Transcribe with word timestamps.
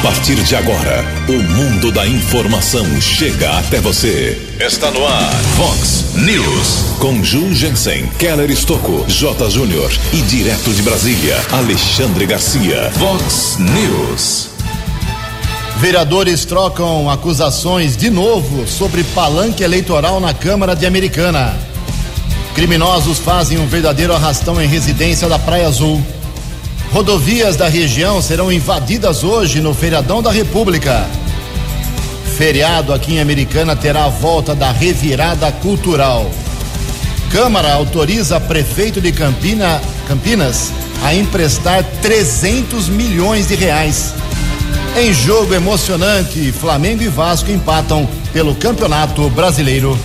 A 0.00 0.02
partir 0.02 0.36
de 0.36 0.56
agora, 0.56 1.04
o 1.28 1.42
mundo 1.52 1.92
da 1.92 2.06
informação 2.08 2.86
chega 3.02 3.58
até 3.58 3.80
você. 3.80 4.40
Está 4.58 4.90
no 4.90 5.06
ar, 5.06 5.30
Fox 5.58 6.14
News. 6.14 6.96
Com 6.98 7.22
Ju 7.22 7.52
Jensen, 7.52 8.06
Keller 8.18 8.50
Estocco, 8.50 9.04
J. 9.06 9.50
Júnior 9.50 9.92
e 10.14 10.22
direto 10.22 10.72
de 10.72 10.80
Brasília, 10.80 11.36
Alexandre 11.52 12.24
Garcia. 12.24 12.90
Fox 12.92 13.58
News. 13.58 14.48
Vereadores 15.76 16.46
trocam 16.46 17.10
acusações 17.10 17.94
de 17.94 18.08
novo 18.08 18.66
sobre 18.66 19.04
palanque 19.04 19.62
eleitoral 19.62 20.18
na 20.18 20.32
Câmara 20.32 20.74
de 20.74 20.86
Americana. 20.86 21.58
Criminosos 22.54 23.18
fazem 23.18 23.58
um 23.58 23.66
verdadeiro 23.66 24.14
arrastão 24.14 24.62
em 24.62 24.66
residência 24.66 25.28
da 25.28 25.38
Praia 25.38 25.68
Azul. 25.68 26.02
Rodovias 26.92 27.54
da 27.54 27.68
região 27.68 28.20
serão 28.20 28.50
invadidas 28.50 29.22
hoje 29.22 29.60
no 29.60 29.72
Feriadão 29.72 30.20
da 30.20 30.32
República. 30.32 31.06
Feriado 32.36 32.92
aqui 32.92 33.14
em 33.14 33.20
Americana 33.20 33.76
terá 33.76 34.06
a 34.06 34.08
volta 34.08 34.56
da 34.56 34.72
revirada 34.72 35.52
cultural. 35.52 36.28
Câmara 37.30 37.74
autoriza 37.74 38.40
prefeito 38.40 39.00
de 39.00 39.12
Campina, 39.12 39.80
Campinas 40.08 40.72
a 41.04 41.14
emprestar 41.14 41.84
300 42.02 42.88
milhões 42.88 43.46
de 43.46 43.54
reais. 43.54 44.12
Em 44.96 45.12
jogo 45.14 45.54
emocionante, 45.54 46.50
Flamengo 46.50 47.04
e 47.04 47.08
Vasco 47.08 47.52
empatam 47.52 48.08
pelo 48.32 48.52
Campeonato 48.56 49.30
Brasileiro. 49.30 49.96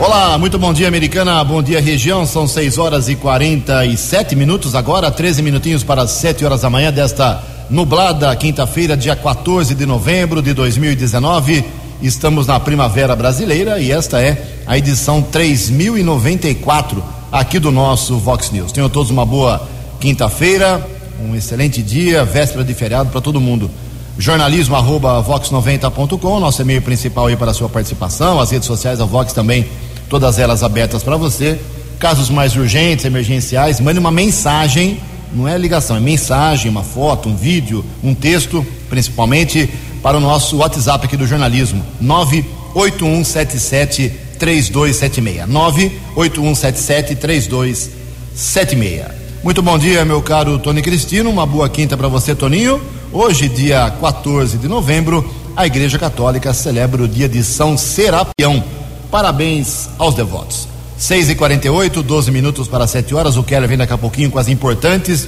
Olá, 0.00 0.38
muito 0.38 0.58
bom 0.58 0.72
dia, 0.72 0.88
Americana. 0.88 1.44
Bom 1.44 1.62
dia, 1.62 1.78
região. 1.78 2.24
São 2.24 2.48
6 2.48 2.78
horas 2.78 3.10
e 3.10 3.14
47 3.14 4.34
minutos 4.34 4.74
agora, 4.74 5.10
13 5.10 5.42
minutinhos 5.42 5.84
para 5.84 6.00
as 6.00 6.12
7 6.12 6.42
horas 6.42 6.62
da 6.62 6.70
manhã 6.70 6.90
desta 6.90 7.44
nublada 7.68 8.34
quinta-feira, 8.34 8.96
dia 8.96 9.14
14 9.14 9.74
de 9.74 9.84
novembro 9.84 10.40
de 10.40 10.54
2019. 10.54 11.62
Estamos 12.00 12.46
na 12.46 12.58
Primavera 12.58 13.14
Brasileira 13.14 13.78
e 13.78 13.92
esta 13.92 14.22
é 14.22 14.62
a 14.66 14.78
edição 14.78 15.20
3094 15.20 17.04
aqui 17.30 17.58
do 17.58 17.70
nosso 17.70 18.16
Vox 18.16 18.50
News. 18.50 18.72
Tenham 18.72 18.88
todos 18.88 19.10
uma 19.10 19.26
boa 19.26 19.68
quinta-feira, 20.00 20.82
um 21.22 21.36
excelente 21.36 21.82
dia, 21.82 22.24
véspera 22.24 22.64
de 22.64 22.72
feriado 22.72 23.10
para 23.10 23.20
todo 23.20 23.38
mundo. 23.38 23.70
Jornalismo 24.18 24.76
arroba 24.76 25.22
vox90.com, 25.22 26.40
nosso 26.40 26.62
e-mail 26.62 26.80
principal 26.80 27.26
aí 27.26 27.36
para 27.36 27.50
a 27.50 27.54
sua 27.54 27.68
participação, 27.68 28.40
as 28.40 28.50
redes 28.50 28.66
sociais 28.66 28.98
da 28.98 29.04
Vox 29.04 29.34
também 29.34 29.68
todas 30.10 30.38
elas 30.38 30.62
abertas 30.62 31.02
para 31.02 31.16
você. 31.16 31.58
Casos 31.98 32.28
mais 32.28 32.54
urgentes, 32.56 33.06
emergenciais, 33.06 33.80
mande 33.80 33.98
uma 33.98 34.10
mensagem, 34.10 34.98
não 35.32 35.46
é 35.46 35.56
ligação, 35.56 35.96
é 35.96 36.00
mensagem, 36.00 36.70
uma 36.70 36.82
foto, 36.82 37.28
um 37.28 37.36
vídeo, 37.36 37.84
um 38.02 38.14
texto, 38.14 38.66
principalmente 38.90 39.70
para 40.02 40.16
o 40.16 40.20
nosso 40.20 40.56
WhatsApp 40.56 41.06
aqui 41.06 41.16
do 41.16 41.26
jornalismo, 41.26 41.84
98177 42.00 44.12
3276. 44.38 45.46
98177 45.46 47.14
3276. 47.14 49.20
Muito 49.44 49.62
bom 49.62 49.78
dia, 49.78 50.04
meu 50.04 50.20
caro 50.20 50.58
Tony 50.58 50.82
Cristino. 50.82 51.30
Uma 51.30 51.46
boa 51.46 51.68
quinta 51.68 51.96
para 51.96 52.08
você, 52.08 52.34
Toninho. 52.34 52.80
Hoje, 53.12 53.48
dia 53.48 53.90
14 54.00 54.58
de 54.58 54.68
novembro, 54.68 55.28
a 55.54 55.66
Igreja 55.66 55.98
Católica 55.98 56.52
celebra 56.52 57.02
o 57.02 57.08
dia 57.08 57.28
de 57.28 57.44
São 57.44 57.76
Serapião 57.76 58.64
Parabéns 59.10 59.88
aos 59.98 60.14
devotos. 60.14 60.68
6 60.98 61.30
e 61.30 61.34
48 61.34 62.02
12 62.02 62.30
minutos 62.30 62.68
para 62.68 62.86
7 62.86 63.14
horas. 63.14 63.36
O 63.36 63.42
Keller 63.42 63.68
vem 63.68 63.78
daqui 63.78 63.92
a 63.92 63.98
pouquinho 63.98 64.30
com 64.30 64.38
as 64.38 64.48
importantes 64.48 65.26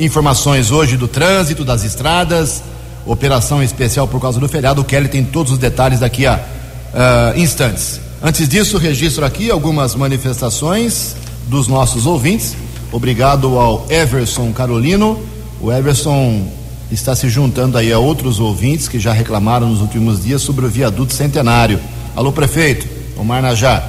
informações 0.00 0.70
hoje 0.70 0.96
do 0.96 1.06
trânsito, 1.06 1.64
das 1.64 1.84
estradas, 1.84 2.62
operação 3.04 3.62
especial 3.62 4.08
por 4.08 4.20
causa 4.20 4.40
do 4.40 4.48
feriado. 4.48 4.80
O 4.80 4.84
Keller 4.84 5.10
tem 5.10 5.22
todos 5.22 5.52
os 5.52 5.58
detalhes 5.58 6.00
daqui 6.00 6.26
a 6.26 6.36
uh, 6.36 7.38
instantes. 7.38 8.00
Antes 8.22 8.48
disso, 8.48 8.78
registro 8.78 9.24
aqui 9.24 9.50
algumas 9.50 9.94
manifestações 9.94 11.14
dos 11.46 11.68
nossos 11.68 12.06
ouvintes. 12.06 12.56
Obrigado 12.90 13.58
ao 13.58 13.86
Everson 13.90 14.52
Carolino. 14.52 15.20
O 15.60 15.70
Everson 15.70 16.48
está 16.90 17.14
se 17.14 17.28
juntando 17.28 17.78
aí 17.78 17.92
a 17.92 17.98
outros 17.98 18.40
ouvintes 18.40 18.88
que 18.88 18.98
já 18.98 19.12
reclamaram 19.12 19.68
nos 19.68 19.80
últimos 19.80 20.24
dias 20.24 20.42
sobre 20.42 20.64
o 20.64 20.68
viaduto 20.68 21.12
centenário. 21.12 21.78
Alô, 22.16 22.32
prefeito. 22.32 22.99
Omar 23.20 23.42
Najá, 23.42 23.86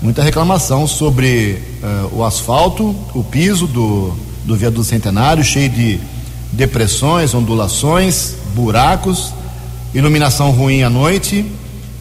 muita 0.00 0.22
reclamação 0.22 0.86
sobre 0.86 1.60
uh, 1.82 2.16
o 2.16 2.24
asfalto, 2.24 2.94
o 3.12 3.24
piso 3.24 3.66
do, 3.66 4.14
do 4.44 4.54
viaduto 4.54 4.84
centenário, 4.84 5.42
cheio 5.42 5.68
de 5.68 6.00
depressões, 6.52 7.34
ondulações, 7.34 8.34
buracos, 8.54 9.34
iluminação 9.92 10.52
ruim 10.52 10.84
à 10.84 10.90
noite 10.90 11.44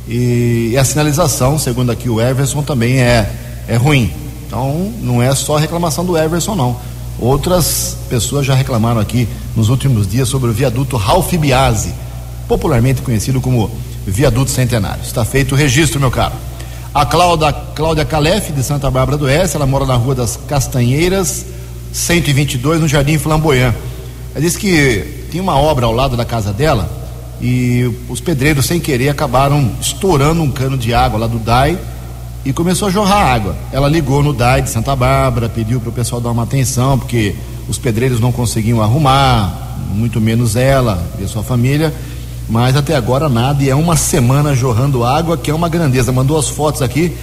e, 0.07 0.69
e, 0.73 0.77
a 0.77 0.85
sinalização, 0.85 1.57
segundo 1.57 1.91
aqui 1.91 2.09
o 2.09 2.21
Everson, 2.21 2.61
também 2.61 3.01
é, 3.01 3.27
é 3.67 3.75
ruim. 3.75 4.11
Então 4.45 4.93
não 5.01 5.19
é 5.19 5.33
só 5.33 5.57
reclamação 5.57 6.05
do 6.05 6.15
Everson, 6.15 6.53
não. 6.53 6.77
Outras 7.19 7.97
pessoas 8.07 8.45
já 8.45 8.53
reclamaram 8.53 9.01
aqui 9.01 9.27
nos 9.55 9.69
últimos 9.69 10.07
dias 10.07 10.29
sobre 10.29 10.51
o 10.51 10.53
viaduto 10.53 10.95
Ralph 10.95 11.33
Biase, 11.33 11.91
popularmente 12.47 13.01
conhecido 13.01 13.41
como 13.41 13.71
viaduto 14.05 14.51
centenário. 14.51 15.01
Está 15.01 15.25
feito 15.25 15.55
o 15.55 15.57
registro, 15.57 15.99
meu 15.99 16.11
caro. 16.11 16.35
A 16.97 17.05
Cláudia, 17.05 17.53
Cláudia 17.53 18.03
Calef, 18.03 18.51
de 18.51 18.63
Santa 18.63 18.89
Bárbara 18.89 19.19
do 19.19 19.25
Oeste, 19.25 19.55
ela 19.55 19.67
mora 19.67 19.85
na 19.85 19.93
Rua 19.93 20.15
das 20.15 20.35
Castanheiras, 20.35 21.45
122, 21.93 22.81
no 22.81 22.87
Jardim 22.87 23.19
Flamboyant. 23.19 23.75
Ela 24.33 24.41
disse 24.43 24.57
que 24.57 25.27
tinha 25.29 25.43
uma 25.43 25.55
obra 25.55 25.85
ao 25.85 25.93
lado 25.93 26.17
da 26.17 26.25
casa 26.25 26.51
dela 26.51 26.89
e 27.39 27.87
os 28.09 28.19
pedreiros, 28.19 28.65
sem 28.65 28.79
querer, 28.79 29.09
acabaram 29.09 29.73
estourando 29.79 30.41
um 30.41 30.49
cano 30.49 30.75
de 30.75 30.91
água 30.91 31.19
lá 31.19 31.27
do 31.27 31.37
DAI 31.37 31.77
e 32.43 32.51
começou 32.51 32.87
a 32.87 32.91
jorrar 32.91 33.31
água. 33.31 33.55
Ela 33.71 33.87
ligou 33.87 34.23
no 34.23 34.33
DAI 34.33 34.63
de 34.63 34.71
Santa 34.71 34.95
Bárbara, 34.95 35.47
pediu 35.47 35.79
para 35.79 35.89
o 35.89 35.93
pessoal 35.93 36.19
dar 36.19 36.31
uma 36.31 36.45
atenção, 36.45 36.97
porque 36.97 37.35
os 37.69 37.77
pedreiros 37.77 38.19
não 38.19 38.31
conseguiam 38.31 38.81
arrumar, 38.81 39.85
muito 39.93 40.19
menos 40.19 40.55
ela 40.55 41.07
e 41.19 41.25
a 41.25 41.27
sua 41.27 41.43
família 41.43 41.93
mas 42.49 42.75
até 42.75 42.95
agora 42.95 43.27
nada 43.27 43.63
e 43.63 43.69
é 43.69 43.75
uma 43.75 43.95
semana 43.95 44.55
jorrando 44.55 45.03
água 45.03 45.37
que 45.37 45.51
é 45.51 45.53
uma 45.53 45.67
grandeza. 45.67 46.11
Mandou 46.11 46.37
as 46.37 46.47
fotos 46.47 46.81
aqui, 46.81 47.15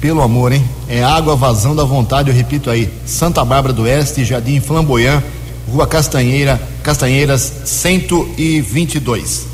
pelo 0.00 0.22
amor, 0.22 0.52
hein? 0.52 0.64
É 0.88 1.02
água 1.02 1.34
vazando 1.34 1.80
à 1.80 1.84
vontade, 1.84 2.30
eu 2.30 2.34
repito 2.34 2.70
aí. 2.70 2.88
Santa 3.04 3.44
Bárbara 3.44 3.72
do 3.74 3.82
Oeste, 3.82 4.24
Jardim 4.24 4.60
Flamboyant, 4.60 5.22
Rua 5.70 5.86
Castanheira, 5.86 6.60
Castanheiras 6.82 7.52
122. 7.64 9.46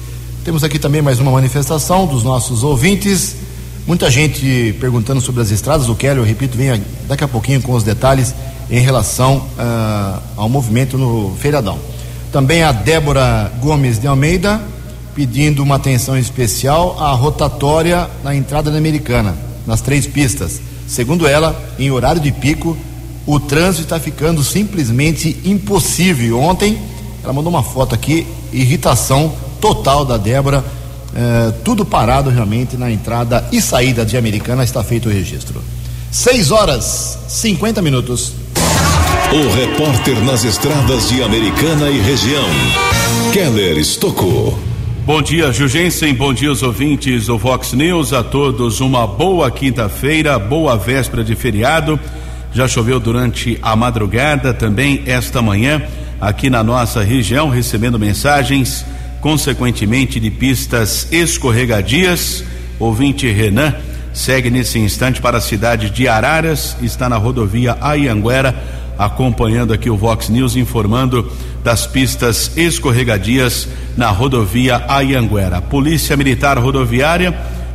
Temos 0.44 0.62
aqui 0.62 0.78
também 0.78 1.02
mais 1.02 1.18
uma 1.18 1.30
manifestação 1.30 2.06
dos 2.06 2.22
nossos 2.22 2.62
ouvintes. 2.62 3.36
Muita 3.86 4.10
gente 4.10 4.76
perguntando 4.80 5.20
sobre 5.20 5.42
as 5.42 5.50
estradas. 5.50 5.88
O 5.88 5.94
Kelly, 5.94 6.18
eu 6.18 6.24
repito, 6.24 6.56
vem 6.56 6.82
daqui 7.08 7.24
a 7.24 7.28
pouquinho 7.28 7.62
com 7.62 7.72
os 7.72 7.82
detalhes 7.82 8.34
em 8.70 8.80
relação 8.80 9.36
uh, 9.36 10.20
ao 10.36 10.48
movimento 10.48 10.98
no 10.98 11.34
feriadão. 11.38 11.78
Também 12.32 12.62
a 12.62 12.72
Débora 12.72 13.52
Gomes 13.60 13.98
de 13.98 14.06
Almeida, 14.06 14.60
pedindo 15.16 15.62
uma 15.62 15.76
atenção 15.76 16.16
especial 16.18 16.94
à 17.00 17.10
rotatória 17.12 18.06
na 18.22 18.36
entrada 18.36 18.70
da 18.70 18.76
Americana, 18.76 19.34
nas 19.66 19.80
três 19.80 20.06
pistas. 20.06 20.60
Segundo 20.86 21.26
ela, 21.26 21.58
em 21.78 21.90
horário 21.90 22.20
de 22.20 22.30
pico, 22.30 22.76
o 23.26 23.40
trânsito 23.40 23.84
está 23.84 23.98
ficando 23.98 24.44
simplesmente 24.44 25.40
impossível. 25.42 26.38
Ontem, 26.38 26.78
ela 27.24 27.32
mandou 27.32 27.50
uma 27.50 27.62
foto 27.62 27.94
aqui, 27.94 28.26
irritação 28.52 29.32
total 29.58 30.04
da 30.04 30.18
Débora, 30.18 30.62
eh, 31.14 31.52
tudo 31.64 31.86
parado 31.86 32.28
realmente 32.28 32.76
na 32.76 32.90
entrada 32.90 33.48
e 33.50 33.60
saída 33.62 34.04
de 34.04 34.18
Americana, 34.18 34.62
está 34.62 34.84
feito 34.84 35.08
o 35.08 35.12
registro. 35.12 35.62
6 36.12 36.50
horas 36.50 37.18
50 37.26 37.80
minutos. 37.80 38.34
O 39.32 39.54
repórter 39.54 40.22
nas 40.22 40.44
estradas 40.44 41.08
de 41.08 41.22
Americana 41.22 41.88
e 41.88 41.98
região, 42.00 42.44
Keller 43.32 43.78
Estocou. 43.78 44.65
Bom 45.06 45.22
dia, 45.22 45.52
Jugensen. 45.52 46.12
Bom 46.12 46.34
dia, 46.34 46.50
os 46.50 46.64
ouvintes 46.64 47.26
do 47.26 47.38
Vox 47.38 47.72
News. 47.74 48.12
A 48.12 48.24
todos 48.24 48.80
uma 48.80 49.06
boa 49.06 49.48
quinta-feira, 49.52 50.36
boa 50.36 50.76
véspera 50.76 51.22
de 51.22 51.36
feriado. 51.36 51.96
Já 52.52 52.66
choveu 52.66 52.98
durante 52.98 53.56
a 53.62 53.76
madrugada, 53.76 54.52
também 54.52 55.04
esta 55.06 55.40
manhã, 55.40 55.80
aqui 56.20 56.50
na 56.50 56.64
nossa 56.64 57.04
região, 57.04 57.48
recebendo 57.48 58.00
mensagens, 58.00 58.84
consequentemente, 59.20 60.18
de 60.18 60.28
pistas 60.28 61.06
escorregadias. 61.12 62.42
Ouvinte 62.76 63.30
Renan 63.30 63.76
segue 64.12 64.50
nesse 64.50 64.80
instante 64.80 65.20
para 65.20 65.38
a 65.38 65.40
cidade 65.40 65.88
de 65.88 66.08
Araras, 66.08 66.76
está 66.82 67.08
na 67.08 67.16
rodovia 67.16 67.78
Ayanguera 67.80 68.60
acompanhando 68.98 69.72
aqui 69.72 69.90
o 69.90 69.96
Vox 69.96 70.28
News, 70.28 70.56
informando 70.56 71.30
das 71.62 71.86
pistas 71.86 72.56
escorregadias 72.56 73.68
na 73.96 74.10
rodovia 74.10 74.84
Ayanguera. 74.88 75.60
Polícia 75.60 76.16
Militar 76.16 76.58
Rodoviária 76.58 77.32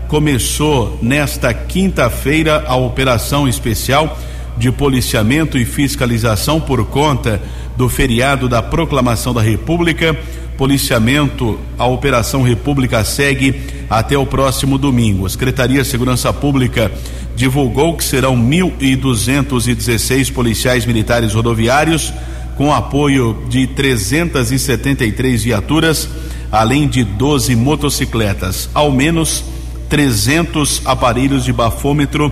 começou 0.07 0.99
nesta 1.01 1.53
quinta-feira 1.53 2.65
a 2.67 2.75
operação 2.75 3.47
especial 3.47 4.17
de 4.57 4.71
policiamento 4.71 5.57
e 5.57 5.65
fiscalização 5.65 6.59
por 6.59 6.85
conta 6.85 7.41
do 7.77 7.87
feriado 7.87 8.49
da 8.49 8.61
Proclamação 8.61 9.33
da 9.33 9.41
República. 9.41 10.17
Policiamento, 10.61 11.59
a 11.75 11.87
Operação 11.87 12.43
República 12.43 13.03
segue 13.03 13.63
até 13.89 14.15
o 14.15 14.27
próximo 14.27 14.77
domingo. 14.77 15.25
A 15.25 15.29
Secretaria 15.31 15.81
de 15.81 15.87
Segurança 15.87 16.31
Pública 16.31 16.91
divulgou 17.35 17.97
que 17.97 18.03
serão 18.03 18.37
1.216 18.37 20.31
policiais 20.31 20.85
militares 20.85 21.33
rodoviários, 21.33 22.13
com 22.55 22.71
apoio 22.71 23.43
de 23.49 23.65
373 23.65 25.43
viaturas, 25.43 26.07
além 26.51 26.87
de 26.87 27.03
12 27.03 27.55
motocicletas. 27.55 28.69
Ao 28.71 28.91
menos 28.91 29.43
300 29.89 30.83
aparelhos 30.85 31.43
de 31.43 31.51
bafômetro 31.51 32.31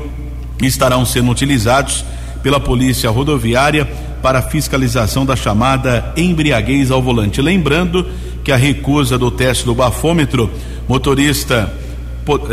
estarão 0.61 1.03
sendo 1.03 1.31
utilizados 1.31 2.05
pela 2.43 2.59
Polícia 2.59 3.09
Rodoviária 3.09 3.89
para 4.21 4.41
fiscalização 4.41 5.25
da 5.25 5.35
chamada 5.35 6.13
embriaguez 6.15 6.91
ao 6.91 7.01
volante. 7.01 7.41
Lembrando 7.41 8.05
que 8.43 8.51
a 8.51 8.57
recusa 8.57 9.17
do 9.17 9.29
teste 9.29 9.65
do 9.65 9.75
bafômetro, 9.75 10.49
motorista 10.87 11.71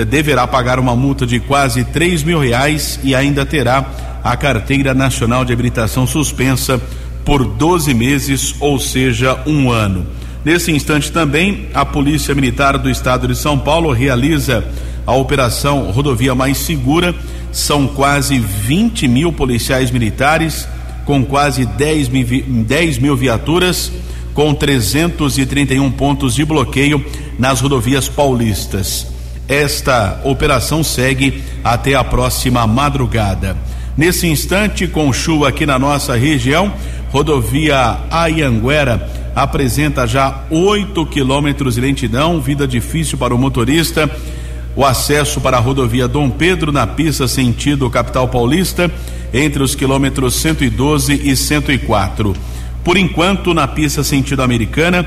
deverá 0.08 0.46
pagar 0.46 0.78
uma 0.78 0.96
multa 0.96 1.26
de 1.26 1.38
quase 1.40 1.84
3 1.84 2.22
mil 2.22 2.38
reais 2.38 2.98
e 3.02 3.14
ainda 3.14 3.44
terá 3.44 3.84
a 4.24 4.36
carteira 4.36 4.94
nacional 4.94 5.44
de 5.44 5.52
habilitação 5.52 6.06
suspensa 6.06 6.80
por 7.24 7.44
12 7.44 7.92
meses, 7.92 8.54
ou 8.60 8.78
seja, 8.78 9.38
um 9.46 9.70
ano. 9.70 10.06
Nesse 10.44 10.70
instante 10.70 11.10
também, 11.10 11.66
a 11.74 11.84
Polícia 11.84 12.34
Militar 12.34 12.78
do 12.78 12.88
Estado 12.88 13.26
de 13.26 13.34
São 13.34 13.58
Paulo 13.58 13.90
realiza 13.90 14.64
a 15.04 15.14
Operação 15.14 15.90
Rodovia 15.90 16.34
Mais 16.34 16.58
Segura. 16.58 17.14
São 17.50 17.86
quase 17.88 18.38
20 18.38 19.08
mil 19.08 19.32
policiais 19.32 19.90
militares, 19.90 20.68
com 21.06 21.24
quase 21.24 21.64
10 21.64 22.08
mil, 22.10 22.26
10 22.66 22.98
mil 22.98 23.16
viaturas, 23.16 23.90
com 24.34 24.52
331 24.52 25.90
pontos 25.92 26.34
de 26.34 26.44
bloqueio 26.44 27.02
nas 27.38 27.60
rodovias 27.60 28.06
paulistas. 28.08 29.06
Esta 29.48 30.20
operação 30.24 30.84
segue 30.84 31.42
até 31.64 31.94
a 31.94 32.04
próxima 32.04 32.66
madrugada. 32.66 33.56
Nesse 33.96 34.26
instante, 34.26 34.86
com 34.86 35.10
chuva 35.12 35.48
aqui 35.48 35.64
na 35.64 35.78
nossa 35.78 36.14
região, 36.16 36.70
rodovia 37.10 37.98
Ayanguera 38.10 39.08
apresenta 39.34 40.06
já 40.06 40.44
8 40.50 41.06
quilômetros 41.06 41.76
de 41.76 41.80
lentidão, 41.80 42.40
vida 42.40 42.66
difícil 42.66 43.16
para 43.16 43.34
o 43.34 43.38
motorista. 43.38 44.10
O 44.74 44.84
acesso 44.84 45.40
para 45.40 45.56
a 45.56 45.60
rodovia 45.60 46.06
Dom 46.06 46.28
Pedro 46.28 46.70
na 46.70 46.86
pista 46.86 47.26
sentido 47.26 47.88
capital 47.88 48.28
paulista, 48.28 48.90
entre 49.36 49.62
os 49.62 49.74
quilômetros 49.74 50.34
112 50.36 51.20
e 51.22 51.36
104. 51.36 52.34
Por 52.82 52.96
enquanto, 52.96 53.52
na 53.52 53.68
pista 53.68 54.02
sentido 54.02 54.40
americana, 54.40 55.06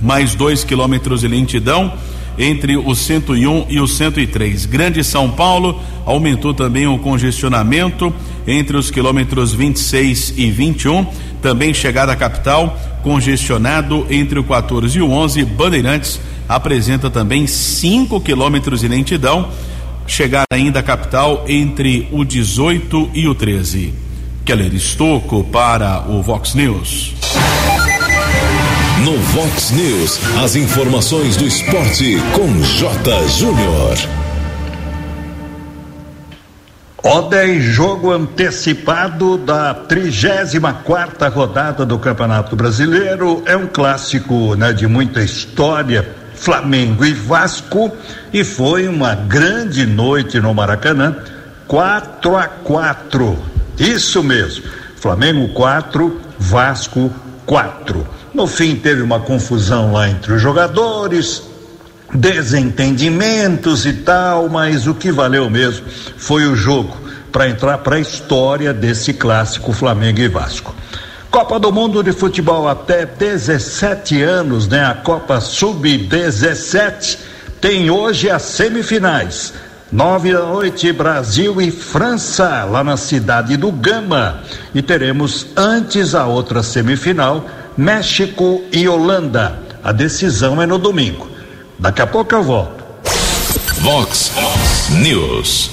mais 0.00 0.36
dois 0.36 0.62
quilômetros 0.62 1.22
de 1.22 1.28
lentidão 1.28 1.92
entre 2.38 2.76
o 2.76 2.94
101 2.94 3.66
e 3.68 3.80
o 3.80 3.88
103. 3.88 4.66
Grande 4.66 5.02
São 5.02 5.30
Paulo 5.30 5.80
aumentou 6.04 6.54
também 6.54 6.86
o 6.86 6.98
congestionamento 6.98 8.14
entre 8.46 8.76
os 8.76 8.88
quilômetros 8.88 9.52
26 9.52 10.34
e 10.36 10.48
21. 10.48 11.04
Também 11.42 11.74
chegada 11.74 12.12
à 12.12 12.16
capital, 12.16 12.78
congestionado 13.02 14.06
entre 14.08 14.38
o 14.38 14.44
14 14.44 14.96
e 14.96 15.02
o 15.02 15.10
11. 15.10 15.44
Bandeirantes 15.44 16.20
apresenta 16.48 17.10
também 17.10 17.48
5 17.48 18.20
quilômetros 18.20 18.80
de 18.80 18.88
lentidão. 18.88 19.48
Chegada 20.06 20.46
ainda 20.52 20.80
à 20.80 20.82
capital 20.82 21.44
entre 21.48 22.08
o 22.12 22.24
18 22.24 23.10
e 23.12 23.28
o 23.28 23.34
13. 23.34 23.92
Keller 24.44 24.72
Estocco 24.74 25.42
para 25.44 26.08
o 26.08 26.22
Vox 26.22 26.54
News. 26.54 27.14
No 29.04 29.18
Vox 29.18 29.72
News, 29.72 30.20
as 30.42 30.56
informações 30.56 31.36
do 31.36 31.44
esporte 31.44 32.16
com 32.34 32.62
J. 32.62 33.28
Júnior. 33.28 33.96
Ontem, 37.02 37.60
jogo 37.60 38.10
antecipado 38.10 39.36
da 39.36 39.74
34 39.74 41.30
rodada 41.30 41.84
do 41.84 41.98
Campeonato 41.98 42.56
Brasileiro. 42.56 43.42
É 43.46 43.56
um 43.56 43.66
clássico 43.66 44.54
né, 44.54 44.72
de 44.72 44.86
muita 44.86 45.22
história. 45.22 46.25
Flamengo 46.36 47.04
e 47.04 47.12
Vasco. 47.12 47.90
E 48.32 48.44
foi 48.44 48.86
uma 48.86 49.14
grande 49.14 49.86
noite 49.86 50.38
no 50.38 50.54
Maracanã. 50.54 51.16
4 51.66 52.36
a 52.36 52.46
4 52.46 53.38
Isso 53.78 54.22
mesmo. 54.22 54.64
Flamengo 54.96 55.48
4, 55.48 56.20
Vasco 56.38 57.12
4. 57.44 58.06
No 58.32 58.46
fim, 58.46 58.76
teve 58.76 59.02
uma 59.02 59.20
confusão 59.20 59.92
lá 59.92 60.08
entre 60.08 60.32
os 60.32 60.42
jogadores, 60.42 61.42
desentendimentos 62.12 63.86
e 63.86 63.92
tal, 63.92 64.48
mas 64.48 64.86
o 64.86 64.94
que 64.94 65.10
valeu 65.10 65.48
mesmo 65.48 65.86
foi 66.16 66.46
o 66.46 66.54
jogo 66.54 66.96
para 67.32 67.48
entrar 67.48 67.78
para 67.78 67.96
a 67.96 68.00
história 68.00 68.72
desse 68.72 69.12
clássico 69.12 69.72
Flamengo 69.72 70.20
e 70.20 70.28
Vasco. 70.28 70.74
Copa 71.36 71.58
do 71.58 71.70
Mundo 71.70 72.02
de 72.02 72.12
Futebol 72.12 72.66
até 72.66 73.04
17 73.04 74.22
anos, 74.22 74.66
né? 74.66 74.86
A 74.86 74.94
Copa 74.94 75.38
Sub-17 75.38 77.18
tem 77.60 77.90
hoje 77.90 78.30
as 78.30 78.40
semifinais. 78.40 79.52
Nove 79.92 80.32
da 80.32 80.46
noite, 80.46 80.90
Brasil 80.92 81.60
e 81.60 81.70
França, 81.70 82.64
lá 82.64 82.82
na 82.82 82.96
cidade 82.96 83.54
do 83.58 83.70
Gama. 83.70 84.44
E 84.74 84.80
teremos 84.80 85.48
antes 85.54 86.14
a 86.14 86.24
outra 86.24 86.62
semifinal 86.62 87.44
México 87.76 88.62
e 88.72 88.88
Holanda. 88.88 89.58
A 89.84 89.92
decisão 89.92 90.62
é 90.62 90.64
no 90.64 90.78
domingo. 90.78 91.28
Daqui 91.78 92.00
a 92.00 92.06
pouco 92.06 92.34
eu 92.34 92.42
volto. 92.42 92.82
Vox 93.82 94.32
News. 94.88 95.70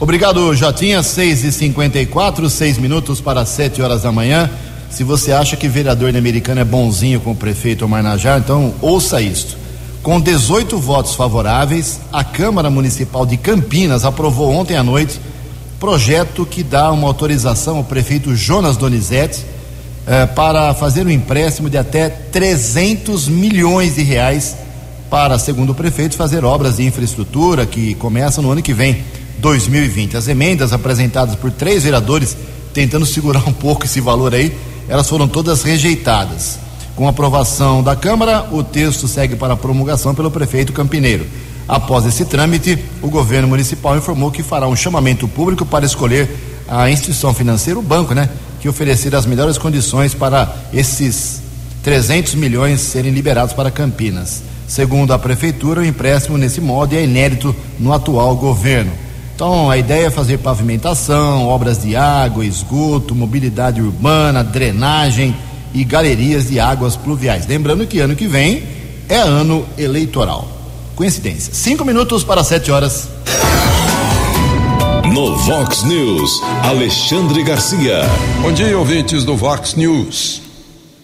Obrigado, 0.00 0.52
Jotinha. 0.56 1.04
6 1.04 1.44
e 1.44 1.52
54 1.52 2.50
seis 2.50 2.78
minutos 2.78 3.20
para 3.20 3.46
7 3.46 3.80
horas 3.80 4.02
da 4.02 4.10
manhã. 4.10 4.50
Se 4.94 5.02
você 5.02 5.32
acha 5.32 5.56
que 5.56 5.66
vereador 5.66 6.12
de 6.12 6.18
americano 6.18 6.60
é 6.60 6.64
bonzinho 6.64 7.18
com 7.18 7.32
o 7.32 7.34
prefeito 7.34 7.84
Omar 7.84 8.00
Najar, 8.00 8.38
então 8.38 8.72
ouça 8.80 9.20
isto. 9.20 9.56
Com 10.04 10.20
18 10.20 10.78
votos 10.78 11.16
favoráveis, 11.16 11.98
a 12.12 12.22
Câmara 12.22 12.70
Municipal 12.70 13.26
de 13.26 13.36
Campinas 13.36 14.04
aprovou 14.04 14.52
ontem 14.52 14.76
à 14.76 14.84
noite 14.84 15.20
projeto 15.80 16.46
que 16.46 16.62
dá 16.62 16.92
uma 16.92 17.08
autorização 17.08 17.78
ao 17.78 17.82
prefeito 17.82 18.36
Jonas 18.36 18.76
Donizete 18.76 19.44
eh, 20.06 20.26
para 20.26 20.72
fazer 20.74 21.04
um 21.04 21.10
empréstimo 21.10 21.68
de 21.68 21.76
até 21.76 22.08
300 22.08 23.26
milhões 23.26 23.96
de 23.96 24.02
reais 24.04 24.54
para, 25.10 25.40
segundo 25.40 25.70
o 25.70 25.74
prefeito, 25.74 26.14
fazer 26.14 26.44
obras 26.44 26.76
de 26.76 26.86
infraestrutura 26.86 27.66
que 27.66 27.96
começam 27.96 28.44
no 28.44 28.52
ano 28.52 28.62
que 28.62 28.72
vem, 28.72 29.02
2020. 29.38 30.16
As 30.16 30.28
emendas 30.28 30.72
apresentadas 30.72 31.34
por 31.34 31.50
três 31.50 31.82
vereadores, 31.82 32.36
tentando 32.72 33.04
segurar 33.06 33.42
um 33.48 33.52
pouco 33.52 33.86
esse 33.86 34.00
valor 34.00 34.32
aí, 34.32 34.56
elas 34.88 35.08
foram 35.08 35.26
todas 35.28 35.62
rejeitadas. 35.62 36.58
Com 36.96 37.08
aprovação 37.08 37.82
da 37.82 37.96
Câmara, 37.96 38.48
o 38.52 38.62
texto 38.62 39.08
segue 39.08 39.34
para 39.34 39.56
promulgação 39.56 40.14
pelo 40.14 40.30
prefeito 40.30 40.72
Campineiro. 40.72 41.26
Após 41.66 42.04
esse 42.06 42.24
trâmite, 42.24 42.78
o 43.02 43.08
governo 43.08 43.48
municipal 43.48 43.96
informou 43.96 44.30
que 44.30 44.42
fará 44.42 44.68
um 44.68 44.76
chamamento 44.76 45.26
público 45.26 45.64
para 45.64 45.84
escolher 45.84 46.28
a 46.68 46.90
instituição 46.90 47.34
financeira, 47.34 47.78
o 47.78 47.82
banco, 47.82 48.14
né? 48.14 48.28
que 48.60 48.68
oferecer 48.68 49.14
as 49.14 49.26
melhores 49.26 49.58
condições 49.58 50.14
para 50.14 50.54
esses 50.72 51.42
300 51.82 52.34
milhões 52.34 52.80
serem 52.80 53.12
liberados 53.12 53.52
para 53.52 53.70
Campinas. 53.70 54.42
Segundo 54.66 55.12
a 55.12 55.18
prefeitura, 55.18 55.82
o 55.82 55.84
empréstimo 55.84 56.38
nesse 56.38 56.62
modo 56.62 56.94
é 56.94 57.04
inédito 57.04 57.54
no 57.78 57.92
atual 57.92 58.34
governo. 58.36 58.90
Então, 59.34 59.68
a 59.68 59.76
ideia 59.76 60.06
é 60.06 60.10
fazer 60.10 60.38
pavimentação, 60.38 61.48
obras 61.48 61.82
de 61.82 61.96
água, 61.96 62.46
esgoto, 62.46 63.16
mobilidade 63.16 63.82
urbana, 63.82 64.44
drenagem 64.44 65.34
e 65.74 65.82
galerias 65.82 66.48
de 66.48 66.60
águas 66.60 66.94
pluviais. 66.94 67.44
Lembrando 67.44 67.84
que 67.84 67.98
ano 67.98 68.14
que 68.14 68.28
vem 68.28 68.62
é 69.08 69.16
ano 69.16 69.66
eleitoral. 69.76 70.48
Coincidência. 70.94 71.52
Cinco 71.52 71.84
minutos 71.84 72.22
para 72.22 72.44
sete 72.44 72.70
horas. 72.70 73.08
No 75.12 75.36
Vox 75.38 75.82
News, 75.82 76.40
Alexandre 76.62 77.42
Garcia. 77.42 78.02
Bom 78.40 78.52
dia, 78.52 78.78
ouvintes 78.78 79.24
do 79.24 79.36
Vox 79.36 79.74
News. 79.74 80.42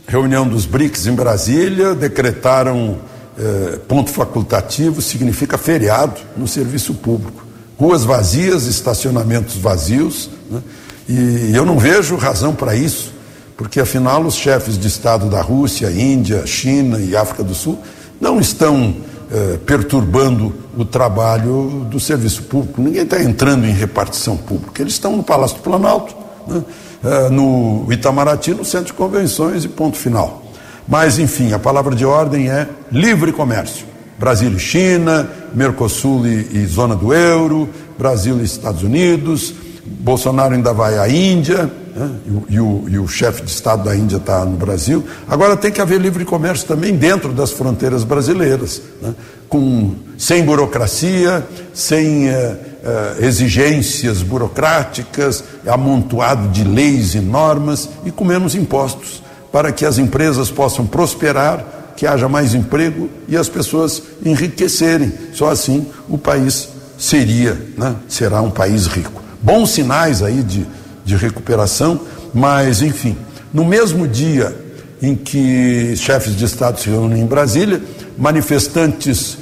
Reunião 0.07 0.47
dos 0.47 0.67
BRICS 0.67 1.09
em 1.09 1.15
Brasília 1.15 1.97
decretaram 1.97 2.97
eh, 3.37 3.81
ponto 3.89 4.09
facultativo, 4.09 5.03
significa 5.03 5.59
feriado 5.59 6.21
no 6.37 6.47
serviço 6.47 6.95
público. 6.95 7.50
Ruas 7.81 8.05
vazias, 8.05 8.67
estacionamentos 8.67 9.57
vazios, 9.57 10.29
né? 10.51 10.61
e 11.09 11.53
eu 11.55 11.65
não 11.65 11.79
vejo 11.79 12.15
razão 12.15 12.55
para 12.55 12.77
isso, 12.77 13.15
porque 13.57 13.81
afinal 13.81 14.23
os 14.23 14.35
chefes 14.35 14.79
de 14.79 14.87
Estado 14.87 15.31
da 15.31 15.41
Rússia, 15.41 15.91
Índia, 15.91 16.47
China 16.47 17.01
e 17.01 17.17
África 17.17 17.43
do 17.43 17.55
Sul 17.55 17.79
não 18.21 18.39
estão 18.39 18.95
eh, 19.33 19.59
perturbando 19.65 20.53
o 20.77 20.85
trabalho 20.85 21.87
do 21.89 22.01
serviço 22.01 22.43
público. 22.43 22.83
Ninguém 22.83 23.03
está 23.03 23.23
entrando 23.23 23.65
em 23.65 23.71
repartição 23.71 24.37
pública. 24.37 24.83
Eles 24.83 24.95
estão 24.95 25.17
no 25.17 25.23
Palácio 25.23 25.57
do 25.57 25.63
Planalto, 25.63 26.17
né, 26.49 26.63
uh, 27.05 27.31
no 27.31 27.87
Itamaraty, 27.93 28.55
no 28.55 28.65
centro 28.65 28.87
de 28.87 28.93
convenções 28.93 29.65
e 29.65 29.69
ponto 29.69 29.97
final. 29.97 30.43
Mas, 30.87 31.21
enfim, 31.21 31.53
a 31.53 31.61
palavra 31.61 31.95
de 31.95 32.05
ordem 32.05 32.51
é 32.51 32.67
livre 32.91 33.33
comércio. 33.33 33.87
Brasil 34.19 34.51
e 34.51 34.59
China, 34.59 35.31
Mercosul 35.55 36.27
e, 36.27 36.49
e 36.53 36.67
zona 36.67 36.95
do 36.95 37.13
euro, 37.13 37.69
Brasil 37.99 38.39
e 38.39 38.45
Estados 38.45 38.83
Unidos, 38.83 39.55
Bolsonaro 39.85 40.55
ainda 40.55 40.73
vai 40.73 40.99
à 40.99 41.09
Índia, 41.09 41.71
né? 41.95 42.11
e, 42.49 42.55
e, 42.55 42.61
o, 42.61 42.85
e 42.89 42.99
o 42.99 43.09
chefe 43.09 43.43
de 43.43 43.51
Estado 43.51 43.85
da 43.85 43.97
Índia 43.97 44.17
está 44.17 44.45
no 44.45 44.57
Brasil. 44.57 45.05
Agora 45.29 45.57
tem 45.57 45.71
que 45.71 45.81
haver 45.81 46.01
livre 46.01 46.25
comércio 46.25 46.67
também 46.67 46.95
dentro 46.95 47.33
das 47.33 47.51
fronteiras 47.51 48.05
brasileiras, 48.05 48.81
né? 49.03 49.15
com, 49.49 49.95
sem 50.17 50.45
burocracia, 50.45 51.45
sem 51.75 52.29
eh, 52.29 52.57
eh, 52.85 53.17
exigências 53.27 54.23
burocráticas, 54.23 55.43
amontoado 55.67 56.49
de 56.49 56.63
leis 56.63 57.15
e 57.15 57.21
normas 57.21 57.89
e 58.05 58.13
com 58.13 58.25
menos 58.25 58.55
impostos, 58.55 59.21
para 59.51 59.73
que 59.73 59.85
as 59.85 59.99
empresas 59.99 60.51
possam 60.51 60.87
prosperar, 60.87 61.80
que 62.01 62.07
haja 62.07 62.31
mais 62.31 62.55
emprego 62.55 63.11
e 63.29 63.37
as 63.37 63.47
pessoas 63.47 64.03
enriquecerem. 64.25 65.13
Só 65.35 65.51
assim 65.51 65.87
o 66.09 66.17
país 66.17 66.67
seria, 66.99 67.61
né? 67.77 67.95
será 68.09 68.41
um 68.41 68.51
país 68.51 68.87
rico. 68.87 69.23
Bons 69.43 69.71
sinais 69.71 70.23
aí 70.23 70.43
de 70.43 70.67
de 71.05 71.17
recuperação, 71.17 72.01
mas, 72.33 72.81
enfim, 72.81 73.17
no 73.53 73.65
mesmo 73.65 74.09
dia 74.09 74.57
em 75.03 75.15
que 75.15 75.95
chefes 75.97 76.37
de 76.37 76.45
Estado 76.45 76.81
se 76.81 76.89
reúnem 76.89 77.23
em 77.23 77.27
Brasília, 77.27 77.83
manifestantes 78.17 79.37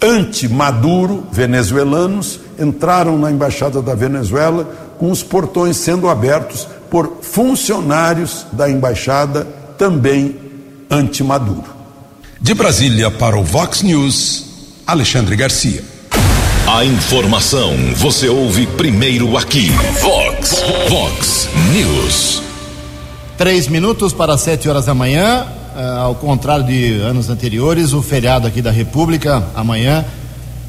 anti-Maduro 0.00 1.26
venezuelanos 1.32 2.38
entraram 2.56 3.18
na 3.18 3.32
embaixada 3.32 3.82
da 3.82 3.94
Venezuela 3.94 4.64
com 4.98 5.10
os 5.10 5.24
portões 5.24 5.76
sendo 5.76 6.08
abertos 6.08 6.68
por 6.88 7.18
funcionários 7.22 8.46
da 8.52 8.70
embaixada 8.70 9.44
também 9.76 10.36
anti-Maduro. 10.88 11.75
De 12.38 12.52
Brasília 12.52 13.10
para 13.10 13.38
o 13.38 13.42
Vox 13.42 13.82
News, 13.82 14.44
Alexandre 14.86 15.34
Garcia. 15.36 15.82
A 16.66 16.84
informação 16.84 17.74
você 17.94 18.28
ouve 18.28 18.66
primeiro 18.66 19.38
aqui. 19.38 19.70
Vox, 20.02 20.62
Vox 20.90 21.48
News. 21.72 22.42
Três 23.38 23.68
minutos 23.68 24.12
para 24.12 24.36
sete 24.36 24.68
horas 24.68 24.84
da 24.84 24.92
manhã. 24.92 25.46
Uh, 25.74 25.98
ao 25.98 26.14
contrário 26.14 26.64
de 26.64 27.00
anos 27.00 27.30
anteriores, 27.30 27.94
o 27.94 28.02
feriado 28.02 28.46
aqui 28.46 28.60
da 28.60 28.70
República, 28.70 29.42
amanhã, 29.54 30.04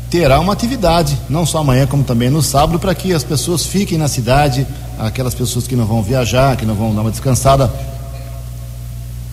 terá 0.10 0.40
uma 0.40 0.54
atividade, 0.54 1.18
não 1.30 1.46
só 1.46 1.60
amanhã, 1.60 1.86
como 1.86 2.04
também 2.04 2.30
no 2.30 2.42
sábado, 2.42 2.80
para 2.80 2.96
que 2.96 3.14
as 3.14 3.26
pessoas 3.26 3.66
fiquem 3.66 3.98
na 3.98 4.08
cidade, 4.08 4.66
aquelas 4.98 5.36
pessoas 5.36 5.68
que 5.68 5.76
não 5.76 5.86
vão 5.86 6.02
viajar, 6.02 6.56
que 6.56 6.66
não 6.66 6.76
vão 6.76 6.96
dar 6.96 7.02
uma 7.02 7.12
descansada. 7.12 7.70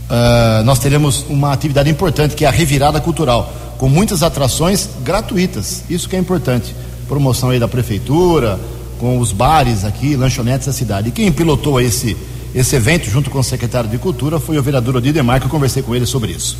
Uh, 0.04 0.64
nós 0.64 0.78
teremos 0.78 1.24
uma 1.28 1.52
atividade 1.52 1.88
importante 1.88 2.34
que 2.34 2.44
é 2.44 2.48
a 2.48 2.50
revirada 2.50 3.00
cultural 3.00 3.52
com 3.78 3.88
muitas 3.88 4.22
atrações 4.22 4.88
gratuitas. 5.02 5.84
Isso 5.88 6.08
que 6.08 6.16
é 6.16 6.18
importante. 6.18 6.74
Promoção 7.08 7.50
aí 7.50 7.58
da 7.58 7.68
prefeitura, 7.68 8.58
com 8.98 9.18
os 9.18 9.32
bares 9.32 9.84
aqui, 9.84 10.16
lanchonetes 10.16 10.66
da 10.66 10.72
cidade. 10.72 11.08
E 11.08 11.12
quem 11.12 11.30
pilotou 11.32 11.80
esse, 11.80 12.16
esse 12.54 12.76
evento 12.76 13.10
junto 13.10 13.30
com 13.30 13.38
o 13.38 13.44
secretário 13.44 13.90
de 13.90 13.98
Cultura 13.98 14.38
foi 14.38 14.58
o 14.58 14.62
vereador 14.62 14.96
Odir 14.96 15.12
Demar, 15.12 15.40
que 15.40 15.46
eu 15.46 15.50
conversei 15.50 15.82
com 15.82 15.94
ele 15.94 16.06
sobre 16.06 16.32
isso. 16.32 16.56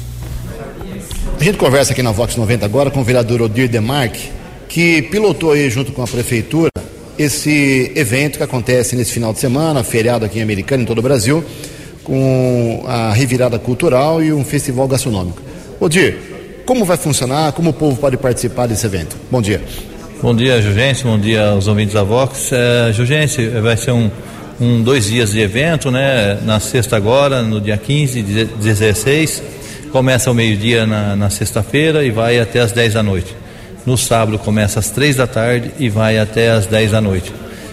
A 1.38 1.42
gente 1.42 1.58
conversa 1.58 1.92
aqui 1.92 2.02
na 2.02 2.10
Vox 2.10 2.36
90 2.36 2.64
agora 2.64 2.90
com 2.90 3.00
o 3.00 3.04
vereador 3.04 3.42
Odir 3.42 3.68
Demarque, 3.68 4.30
que 4.68 5.02
pilotou 5.02 5.52
aí 5.52 5.68
junto 5.70 5.92
com 5.92 6.02
a 6.02 6.06
prefeitura 6.06 6.70
esse 7.18 7.92
evento 7.94 8.38
que 8.38 8.42
acontece 8.42 8.96
nesse 8.96 9.12
final 9.12 9.32
de 9.32 9.38
semana, 9.38 9.84
feriado 9.84 10.24
aqui 10.24 10.38
em 10.38 10.42
Americana, 10.42 10.82
em 10.82 10.86
todo 10.86 10.98
o 10.98 11.02
Brasil, 11.02 11.44
com 12.04 12.84
a 12.86 13.12
revirada 13.12 13.58
cultural 13.58 14.22
e 14.22 14.32
um 14.32 14.44
festival 14.44 14.86
gastronômico. 14.86 15.42
Odir, 15.80 16.16
como 16.66 16.84
vai 16.84 16.96
funcionar? 16.96 17.52
Como 17.52 17.70
o 17.70 17.72
povo 17.72 17.96
pode 17.96 18.16
participar 18.16 18.66
desse 18.66 18.86
evento? 18.86 19.16
Bom 19.30 19.42
dia. 19.42 19.60
Bom 20.22 20.34
dia, 20.34 20.62
Jurgense. 20.62 21.04
Bom 21.04 21.18
dia 21.18 21.48
aos 21.48 21.66
ouvintes 21.66 21.94
da 21.94 22.02
Vox. 22.02 22.50
É, 22.52 22.92
vai 23.60 23.76
ser 23.76 23.90
um, 23.90 24.10
um, 24.60 24.82
dois 24.82 25.06
dias 25.06 25.32
de 25.32 25.40
evento, 25.40 25.90
né? 25.90 26.38
Na 26.44 26.60
sexta 26.60 26.96
agora, 26.96 27.42
no 27.42 27.60
dia 27.60 27.76
15, 27.76 28.22
16. 28.22 29.42
Começa 29.92 30.30
ao 30.30 30.34
meio-dia 30.34 30.86
na, 30.86 31.14
na 31.14 31.30
sexta-feira 31.30 32.04
e 32.04 32.10
vai 32.10 32.38
até 32.38 32.60
às 32.60 32.72
10 32.72 32.94
da 32.94 33.02
noite. 33.02 33.36
No 33.84 33.98
sábado 33.98 34.38
começa 34.38 34.80
às 34.80 34.90
três 34.90 35.16
da 35.16 35.26
tarde 35.26 35.70
e 35.78 35.90
vai 35.90 36.18
até 36.18 36.50
às 36.50 36.66
10 36.66 36.92
da 36.92 37.00
noite. 37.00 37.32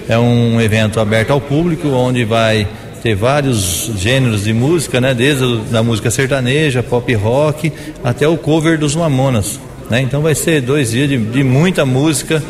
É 0.09 0.17
um 0.19 0.59
evento 0.59 0.99
aberto 0.99 1.31
ao 1.31 1.39
público, 1.39 1.87
onde 1.87 2.25
vai 2.25 2.67
ter 3.01 3.15
vários 3.15 3.91
gêneros 3.97 4.43
de 4.43 4.53
música, 4.53 5.01
né? 5.01 5.13
Desde 5.13 5.43
a 5.75 5.81
música 5.81 6.11
sertaneja, 6.11 6.83
pop 6.83 7.13
rock, 7.15 7.71
até 8.03 8.27
o 8.27 8.37
cover 8.37 8.77
dos 8.77 8.95
Mamonas, 8.95 9.59
né? 9.89 10.01
Então 10.01 10.21
vai 10.21 10.35
ser 10.35 10.61
dois 10.61 10.91
dias 10.91 11.09
de, 11.09 11.17
de 11.17 11.43
muita 11.43 11.85
música 11.85 12.41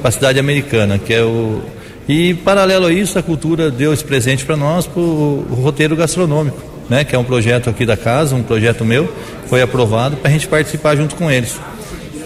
para 0.00 0.08
a 0.08 0.12
cidade 0.12 0.38
americana, 0.38 0.98
que 0.98 1.14
é 1.14 1.22
o 1.22 1.60
e 2.08 2.34
paralelo 2.34 2.86
a 2.86 2.92
isso 2.92 3.16
a 3.20 3.22
cultura 3.22 3.70
deu 3.70 3.92
esse 3.92 4.02
presente 4.02 4.44
para 4.44 4.56
nós 4.56 4.84
para 4.84 5.00
o 5.00 5.60
roteiro 5.62 5.94
gastronômico, 5.94 6.60
né? 6.88 7.04
Que 7.04 7.14
é 7.14 7.18
um 7.18 7.22
projeto 7.22 7.70
aqui 7.70 7.86
da 7.86 7.96
casa, 7.96 8.34
um 8.34 8.42
projeto 8.42 8.84
meu, 8.84 9.12
foi 9.46 9.62
aprovado 9.62 10.16
para 10.16 10.28
a 10.28 10.32
gente 10.32 10.48
participar 10.48 10.96
junto 10.96 11.14
com 11.14 11.30
eles. 11.30 11.56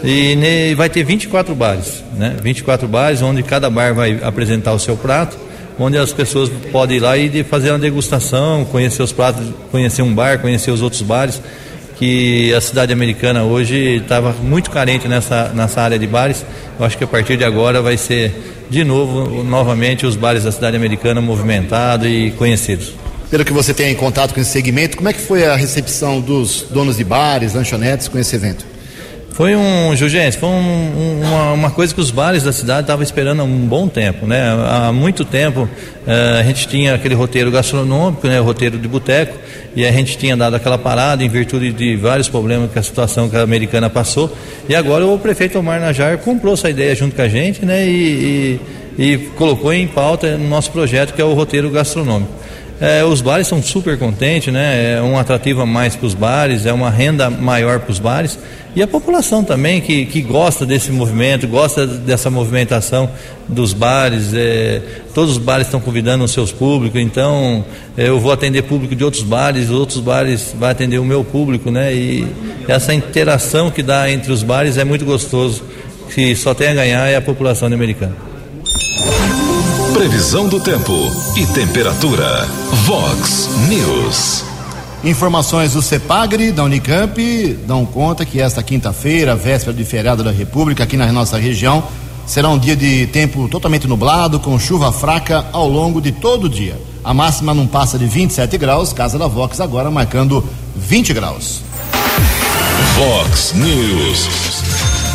E 0.02 0.36
ne, 0.36 0.74
vai 0.74 0.88
ter 0.88 1.04
24 1.04 1.54
bares, 1.54 2.02
né? 2.16 2.34
24 2.42 2.88
bares 2.88 3.20
onde 3.20 3.42
cada 3.42 3.68
bar 3.68 3.94
vai 3.94 4.18
apresentar 4.22 4.72
o 4.72 4.78
seu 4.78 4.96
prato 4.96 5.36
onde 5.78 5.98
as 5.98 6.12
pessoas 6.12 6.50
podem 6.70 6.98
ir 6.98 7.00
lá 7.00 7.16
e 7.16 7.42
fazer 7.44 7.70
uma 7.70 7.78
degustação, 7.78 8.64
conhecer 8.64 9.02
os 9.02 9.12
pratos, 9.12 9.46
conhecer 9.70 10.02
um 10.02 10.14
bar, 10.14 10.38
conhecer 10.38 10.70
os 10.70 10.82
outros 10.82 11.02
bares, 11.02 11.40
que 11.96 12.52
a 12.54 12.60
cidade 12.60 12.92
americana 12.92 13.44
hoje 13.44 13.96
estava 13.96 14.32
muito 14.32 14.70
carente 14.70 15.08
nessa, 15.08 15.48
nessa 15.54 15.80
área 15.80 15.98
de 15.98 16.06
bares. 16.06 16.44
Eu 16.78 16.86
acho 16.86 16.98
que 16.98 17.04
a 17.04 17.06
partir 17.06 17.36
de 17.36 17.44
agora 17.44 17.80
vai 17.80 17.96
ser 17.96 18.32
de 18.70 18.82
novo, 18.82 19.44
novamente, 19.44 20.06
os 20.06 20.16
bares 20.16 20.44
da 20.44 20.52
cidade 20.52 20.76
americana 20.76 21.20
movimentados 21.20 22.06
e 22.08 22.32
conhecidos. 22.36 22.94
Pelo 23.30 23.44
que 23.44 23.52
você 23.52 23.74
tem 23.74 23.92
em 23.92 23.94
contato 23.94 24.34
com 24.34 24.40
esse 24.40 24.50
segmento, 24.50 24.96
como 24.96 25.08
é 25.08 25.12
que 25.12 25.20
foi 25.20 25.46
a 25.46 25.56
recepção 25.56 26.20
dos 26.20 26.66
donos 26.70 26.96
de 26.96 27.04
bares, 27.04 27.54
lanchonetes 27.54 28.08
com 28.08 28.18
esse 28.18 28.34
evento? 28.34 28.73
Foi 29.34 29.56
um, 29.56 29.96
Jugente, 29.96 30.36
foi 30.36 30.48
um, 30.48 31.20
uma, 31.24 31.52
uma, 31.54 31.70
coisa 31.72 31.92
que 31.92 32.00
os 32.00 32.12
bares 32.12 32.44
da 32.44 32.52
cidade 32.52 32.82
estavam 32.82 33.02
esperando 33.02 33.40
há 33.40 33.44
um 33.44 33.66
bom 33.66 33.88
tempo, 33.88 34.28
né? 34.28 34.40
Há 34.64 34.92
muito 34.92 35.24
tempo 35.24 35.62
uh, 35.62 36.38
a 36.38 36.42
gente 36.44 36.68
tinha 36.68 36.94
aquele 36.94 37.16
roteiro 37.16 37.50
gastronômico, 37.50 38.28
né? 38.28 38.40
O 38.40 38.44
roteiro 38.44 38.78
de 38.78 38.86
boteco, 38.86 39.36
e 39.74 39.84
a 39.84 39.90
gente 39.90 40.16
tinha 40.16 40.36
dado 40.36 40.54
aquela 40.54 40.78
parada 40.78 41.24
em 41.24 41.28
virtude 41.28 41.72
de 41.72 41.96
vários 41.96 42.28
problemas 42.28 42.70
que 42.70 42.78
a 42.78 42.82
situação 42.84 43.28
que 43.28 43.36
a 43.36 43.42
americana 43.42 43.90
passou. 43.90 44.32
E 44.68 44.74
agora 44.76 45.04
o 45.04 45.18
prefeito 45.18 45.58
Omar 45.58 45.80
Najar 45.80 46.16
comprou 46.18 46.54
essa 46.54 46.70
ideia 46.70 46.94
junto 46.94 47.16
com 47.16 47.22
a 47.22 47.28
gente, 47.28 47.66
né? 47.66 47.84
E, 47.88 48.60
e, 48.96 49.02
e 49.02 49.18
colocou 49.36 49.72
em 49.72 49.88
pauta 49.88 50.38
no 50.38 50.48
nosso 50.48 50.70
projeto 50.70 51.12
que 51.12 51.20
é 51.20 51.24
o 51.24 51.34
roteiro 51.34 51.68
gastronômico. 51.70 52.43
É, 52.80 53.04
os 53.04 53.20
bares 53.20 53.46
são 53.46 53.62
super 53.62 53.96
contentes, 53.98 54.52
né? 54.52 54.94
É 54.94 55.02
um 55.02 55.16
atrativo 55.16 55.62
a 55.62 55.66
mais 55.66 55.94
para 55.94 56.06
os 56.06 56.14
bares, 56.14 56.66
é 56.66 56.72
uma 56.72 56.90
renda 56.90 57.30
maior 57.30 57.80
para 57.80 57.92
os 57.92 57.98
bares. 57.98 58.38
E 58.74 58.82
a 58.82 58.88
população 58.88 59.44
também 59.44 59.80
que, 59.80 60.04
que 60.06 60.20
gosta 60.20 60.66
desse 60.66 60.90
movimento, 60.90 61.46
gosta 61.46 61.86
dessa 61.86 62.28
movimentação 62.28 63.08
dos 63.48 63.72
bares. 63.72 64.34
É, 64.34 64.82
todos 65.14 65.32
os 65.32 65.38
bares 65.38 65.68
estão 65.68 65.80
convidando 65.80 66.24
os 66.24 66.32
seus 66.32 66.50
públicos, 66.50 67.00
então 67.00 67.64
é, 67.96 68.08
eu 68.08 68.18
vou 68.18 68.32
atender 68.32 68.62
público 68.62 68.96
de 68.96 69.04
outros 69.04 69.22
bares, 69.22 69.70
outros 69.70 70.00
bares 70.00 70.52
vão 70.58 70.68
atender 70.68 70.98
o 70.98 71.04
meu 71.04 71.22
público, 71.22 71.70
né? 71.70 71.94
E 71.94 72.26
essa 72.66 72.92
interação 72.92 73.70
que 73.70 73.82
dá 73.82 74.10
entre 74.10 74.32
os 74.32 74.42
bares 74.42 74.76
é 74.76 74.84
muito 74.84 75.04
gostoso. 75.04 75.62
Que 76.12 76.34
só 76.36 76.52
tem 76.54 76.68
a 76.68 76.74
ganhar 76.74 77.08
é 77.08 77.16
a 77.16 77.22
população 77.22 77.68
americana. 77.68 78.14
Previsão 79.94 80.48
do 80.48 80.58
tempo 80.58 80.92
e 81.36 81.46
temperatura. 81.46 82.46
Vox 82.84 83.48
News. 83.68 84.44
Informações 85.04 85.74
do 85.74 85.80
CEPAGRE, 85.80 86.50
da 86.50 86.64
Unicamp, 86.64 87.16
dão 87.64 87.86
conta 87.86 88.26
que 88.26 88.40
esta 88.40 88.60
quinta-feira, 88.60 89.36
véspera 89.36 89.72
de 89.72 89.84
feriado 89.84 90.24
da 90.24 90.32
República, 90.32 90.82
aqui 90.82 90.96
na 90.96 91.12
nossa 91.12 91.38
região, 91.38 91.84
será 92.26 92.48
um 92.48 92.58
dia 92.58 92.74
de 92.74 93.06
tempo 93.06 93.46
totalmente 93.48 93.86
nublado, 93.86 94.40
com 94.40 94.58
chuva 94.58 94.90
fraca 94.90 95.46
ao 95.52 95.68
longo 95.68 96.00
de 96.00 96.10
todo 96.10 96.44
o 96.44 96.48
dia. 96.48 96.76
A 97.04 97.14
máxima 97.14 97.54
não 97.54 97.68
passa 97.68 97.96
de 97.96 98.04
27 98.04 98.58
graus, 98.58 98.92
Casa 98.92 99.16
da 99.16 99.28
Vox 99.28 99.60
agora 99.60 99.92
marcando 99.92 100.44
20 100.74 101.14
graus. 101.14 101.62
Vox 102.96 103.52
News. 103.54 104.28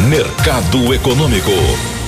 Mercado 0.08 0.94
Econômico. 0.94 1.99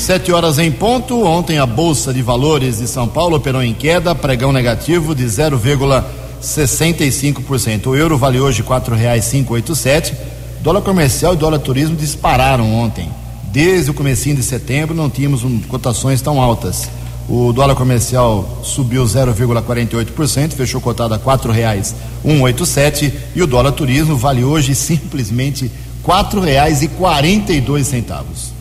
Sete 0.00 0.32
horas 0.32 0.58
em 0.58 0.72
ponto. 0.72 1.22
Ontem 1.26 1.58
a 1.58 1.66
Bolsa 1.66 2.10
de 2.10 2.22
Valores 2.22 2.78
de 2.78 2.88
São 2.88 3.06
Paulo 3.06 3.36
operou 3.36 3.62
em 3.62 3.74
queda, 3.74 4.14
pregão 4.14 4.50
negativo 4.50 5.14
de 5.14 5.26
0,65%. 5.26 7.88
O 7.88 7.94
euro 7.94 8.16
vale 8.16 8.40
hoje 8.40 8.62
R$ 8.62 8.68
reais 8.96 9.28
587. 9.28 10.16
Dólar 10.62 10.80
comercial 10.80 11.34
e 11.34 11.36
dólar 11.36 11.58
turismo 11.58 11.94
dispararam 11.94 12.74
ontem. 12.74 13.10
Desde 13.52 13.90
o 13.90 13.94
comecinho 13.94 14.36
de 14.36 14.42
setembro 14.42 14.94
não 14.94 15.10
tínhamos 15.10 15.44
um, 15.44 15.60
cotações 15.60 16.22
tão 16.22 16.40
altas. 16.40 16.88
O 17.28 17.52
dólar 17.52 17.74
comercial 17.74 18.60
subiu 18.62 19.04
0,48%, 19.04 20.52
fechou 20.52 20.80
cotado 20.80 21.12
a 21.12 21.18
R$ 21.18 21.52
reais 21.52 21.94
187 22.24 23.12
e 23.36 23.42
o 23.42 23.46
dólar 23.46 23.72
turismo 23.72 24.16
vale 24.16 24.44
hoje 24.44 24.74
simplesmente 24.74 25.66
R$ 25.66 25.72
4,42. 26.06 28.59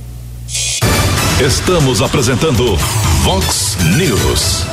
Estamos 1.42 2.02
apresentando 2.02 2.76
Vox 3.24 3.78
News. 3.98 4.66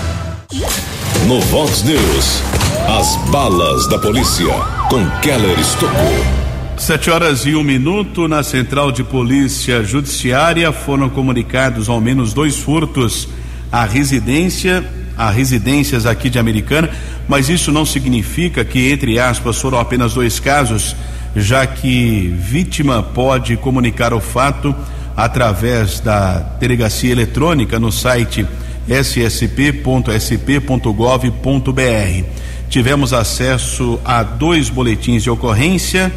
No 1.28 1.40
Vox 1.42 1.84
News, 1.84 2.42
as 2.88 3.30
balas 3.30 3.88
da 3.88 4.00
polícia 4.00 4.52
com 4.90 5.08
Keller 5.20 5.56
Estocou. 5.60 6.26
Sete 6.76 7.08
horas 7.08 7.46
e 7.46 7.54
um 7.54 7.62
minuto 7.62 8.26
na 8.26 8.42
Central 8.42 8.90
de 8.90 9.04
Polícia 9.04 9.84
Judiciária 9.84 10.72
foram 10.72 11.08
comunicados 11.08 11.88
ao 11.88 12.00
menos 12.00 12.34
dois 12.34 12.56
furtos 12.56 13.28
à 13.70 13.84
residência, 13.84 14.84
a 15.16 15.30
residências 15.30 16.04
aqui 16.04 16.28
de 16.28 16.40
Americana, 16.40 16.90
mas 17.28 17.48
isso 17.48 17.70
não 17.70 17.86
significa 17.86 18.64
que, 18.64 18.90
entre 18.90 19.20
aspas, 19.20 19.60
foram 19.60 19.78
apenas 19.78 20.14
dois 20.14 20.40
casos, 20.40 20.96
já 21.36 21.64
que 21.64 22.26
vítima 22.40 23.04
pode 23.04 23.56
comunicar 23.56 24.12
o 24.12 24.20
fato 24.20 24.74
através 25.16 26.00
da 26.00 26.38
delegacia 26.60 27.10
eletrônica 27.10 27.78
no 27.80 27.90
site 27.90 28.46
ssp.sp.gov.br. 28.88 29.46
Tivemos 32.68 33.12
acesso 33.12 33.98
a 34.04 34.22
dois 34.22 34.68
boletins 34.68 35.22
de 35.22 35.30
ocorrência 35.30 36.12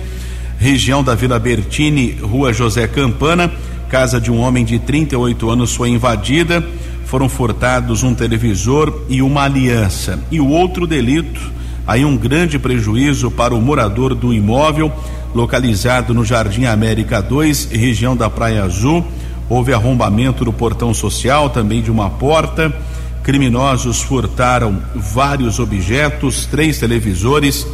região 0.60 1.02
da 1.02 1.16
Vila 1.16 1.40
Bertini, 1.40 2.12
Rua 2.22 2.52
José 2.52 2.86
Campana. 2.86 3.50
Casa 3.88 4.20
de 4.20 4.30
um 4.30 4.40
homem 4.42 4.66
de 4.66 4.78
38 4.78 5.50
anos 5.50 5.74
foi 5.74 5.90
invadida. 5.90 6.64
Foram 7.06 7.30
furtados 7.30 8.04
um 8.04 8.14
televisor 8.14 9.06
e 9.08 9.22
uma 9.22 9.44
aliança. 9.46 10.20
E 10.30 10.40
o 10.40 10.48
outro 10.48 10.86
delito, 10.86 11.40
aí 11.88 12.04
um 12.04 12.16
grande 12.16 12.60
prejuízo 12.60 13.32
para 13.32 13.56
o 13.56 13.62
morador 13.62 14.14
do 14.14 14.34
imóvel, 14.34 14.92
localizado 15.34 16.14
no 16.14 16.26
Jardim 16.26 16.66
América 16.66 17.22
2, 17.22 17.70
região 17.72 18.16
da 18.16 18.30
Praia 18.30 18.64
Azul. 18.64 19.06
Houve 19.50 19.74
arrombamento 19.74 20.46
do 20.46 20.54
portão 20.54 20.94
social, 20.94 21.50
também 21.50 21.82
de 21.82 21.92
uma 21.92 22.10
porta. 22.10 22.74
Criminosos 23.24 24.02
furtaram 24.02 24.82
vários 24.96 25.60
objetos, 25.60 26.46
três 26.46 26.80
televisores 26.80 27.66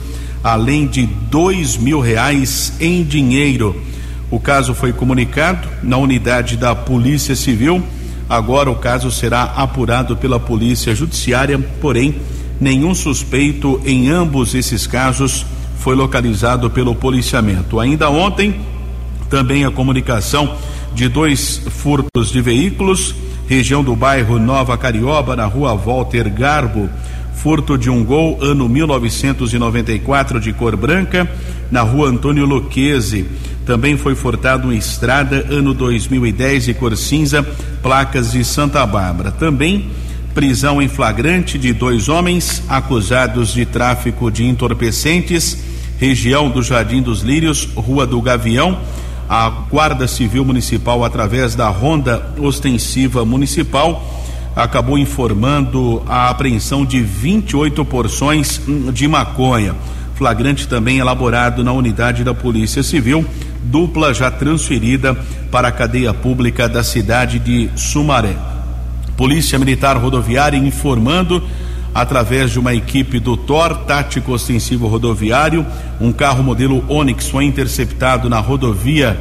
além 0.46 0.86
de 0.86 1.08
dois 1.08 1.76
mil 1.76 2.00
reais 2.00 2.74
em 2.80 3.04
dinheiro. 3.04 3.76
O 4.30 4.40
caso 4.40 4.76
foi 4.76 4.94
comunicado 4.94 5.68
na 5.82 5.98
unidade 5.98 6.56
da 6.56 6.76
Polícia 6.76 7.36
Civil. 7.36 7.82
Agora 8.30 8.70
o 8.70 8.76
caso 8.76 9.10
será 9.10 9.42
apurado 9.44 10.16
pela 10.16 10.40
Polícia 10.40 10.94
Judiciária, 10.94 11.58
porém, 11.82 12.18
nenhum 12.62 12.94
suspeito 12.94 13.82
em 13.84 14.08
ambos 14.10 14.54
esses 14.54 14.86
casos 14.86 15.44
foi 15.80 15.96
localizado 15.96 16.70
pelo 16.70 16.96
policiamento. 16.96 17.80
Ainda 17.80 18.10
ontem, 18.10 18.62
também 19.30 19.66
a 19.66 19.72
comunicação 19.72 20.56
de 20.94 21.08
dois 21.08 21.62
furtos 21.70 22.32
de 22.32 22.42
veículos, 22.42 23.14
região 23.48 23.84
do 23.84 23.96
bairro 23.96 24.40
Nova 24.40 24.78
Carioba, 24.78 25.36
na 25.36 25.46
rua 25.46 25.76
Walter 25.76 26.30
Garbo 26.30 26.90
furto 27.46 27.78
de 27.78 27.92
um 27.92 28.04
gol, 28.04 28.40
ano 28.42 28.68
1994, 28.68 30.40
de 30.40 30.52
cor 30.52 30.76
branca, 30.76 31.30
na 31.70 31.82
rua 31.84 32.10
Antônio 32.10 32.44
Luquezzi. 32.44 33.24
Também 33.68 33.96
foi 33.98 34.16
furtado 34.16 34.70
uma 34.70 34.74
estrada, 34.74 35.46
ano 35.48 35.72
2010, 35.72 36.66
de 36.66 36.74
cor 36.74 36.98
cinza, 36.98 37.44
placas 37.84 38.32
de 38.32 38.44
Santa 38.44 38.84
Bárbara. 38.84 39.30
Também 39.30 39.92
prisão 40.36 40.82
em 40.82 40.90
flagrante 40.90 41.58
de 41.58 41.72
dois 41.72 42.10
homens 42.10 42.62
acusados 42.68 43.54
de 43.54 43.66
tráfico 43.66 44.30
de 44.30 44.44
entorpecentes, 44.44 45.58
região 45.98 46.50
do 46.50 46.62
Jardim 46.62 47.02
dos 47.02 47.22
Lírios, 47.22 47.70
Rua 47.74 48.06
do 48.06 48.22
Gavião. 48.22 48.78
A 49.30 49.50
Guarda 49.50 50.08
Civil 50.08 50.44
Municipal, 50.44 51.06
através 51.06 51.56
da 51.56 51.70
Ronda 51.70 52.34
Ostensiva 52.38 53.24
Municipal, 53.24 54.06
acabou 54.54 54.98
informando 54.98 56.04
a 56.06 56.30
apreensão 56.30 56.86
de 56.86 57.02
28 57.02 57.84
porções 57.86 58.62
de 58.94 59.08
maconha. 59.08 59.74
Flagrante 60.16 60.68
também 60.68 61.00
elaborado 61.00 61.64
na 61.64 61.72
unidade 61.72 62.26
da 62.26 62.34
Polícia 62.34 62.84
Civil, 62.84 63.26
dupla 63.64 64.14
já 64.14 64.30
transferida 64.30 65.16
para 65.50 65.70
a 65.70 65.72
cadeia 65.72 66.14
pública 66.14 66.68
da 66.68 66.84
cidade 66.84 67.40
de 67.40 67.70
Sumaré. 67.76 68.55
Polícia 69.18 69.58
Militar 69.58 69.98
Rodoviária 69.98 70.58
informando 70.58 71.44
através 71.94 72.52
de 72.52 72.60
uma 72.60 72.74
equipe 72.74 73.20
do 73.20 73.38
TOR, 73.38 73.86
Tático 73.86 74.34
Ostensivo 74.34 74.88
Rodoviário, 74.88 75.66
um 76.02 76.12
carro 76.12 76.44
modelo 76.44 76.84
Onix 76.90 77.30
foi 77.30 77.46
interceptado 77.46 78.30
na 78.30 78.40
rodovia 78.40 79.18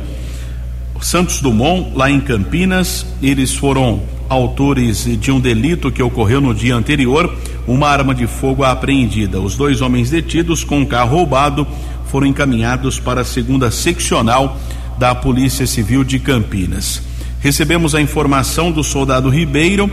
Santos 1.00 1.40
Dumont, 1.40 1.92
lá 1.94 2.10
em 2.10 2.18
Campinas. 2.18 3.06
Eles 3.22 3.54
foram 3.54 4.02
autores 4.28 5.04
de 5.20 5.30
um 5.30 5.38
delito 5.38 5.92
que 5.92 6.02
ocorreu 6.02 6.40
no 6.40 6.54
dia 6.54 6.74
anterior, 6.74 7.32
uma 7.66 7.88
arma 7.88 8.14
de 8.14 8.26
fogo 8.26 8.64
apreendida. 8.64 9.40
Os 9.40 9.54
dois 9.54 9.80
homens 9.80 10.10
detidos 10.10 10.64
com 10.64 10.78
um 10.78 10.86
carro 10.86 11.18
roubado 11.18 11.66
foram 12.06 12.26
encaminhados 12.26 12.98
para 12.98 13.20
a 13.20 13.24
segunda 13.24 13.70
seccional 13.70 14.58
da 14.98 15.14
Polícia 15.14 15.66
Civil 15.66 16.02
de 16.02 16.18
Campinas. 16.18 17.02
Recebemos 17.44 17.94
a 17.94 18.00
informação 18.00 18.72
do 18.72 18.82
soldado 18.82 19.28
Ribeiro, 19.28 19.90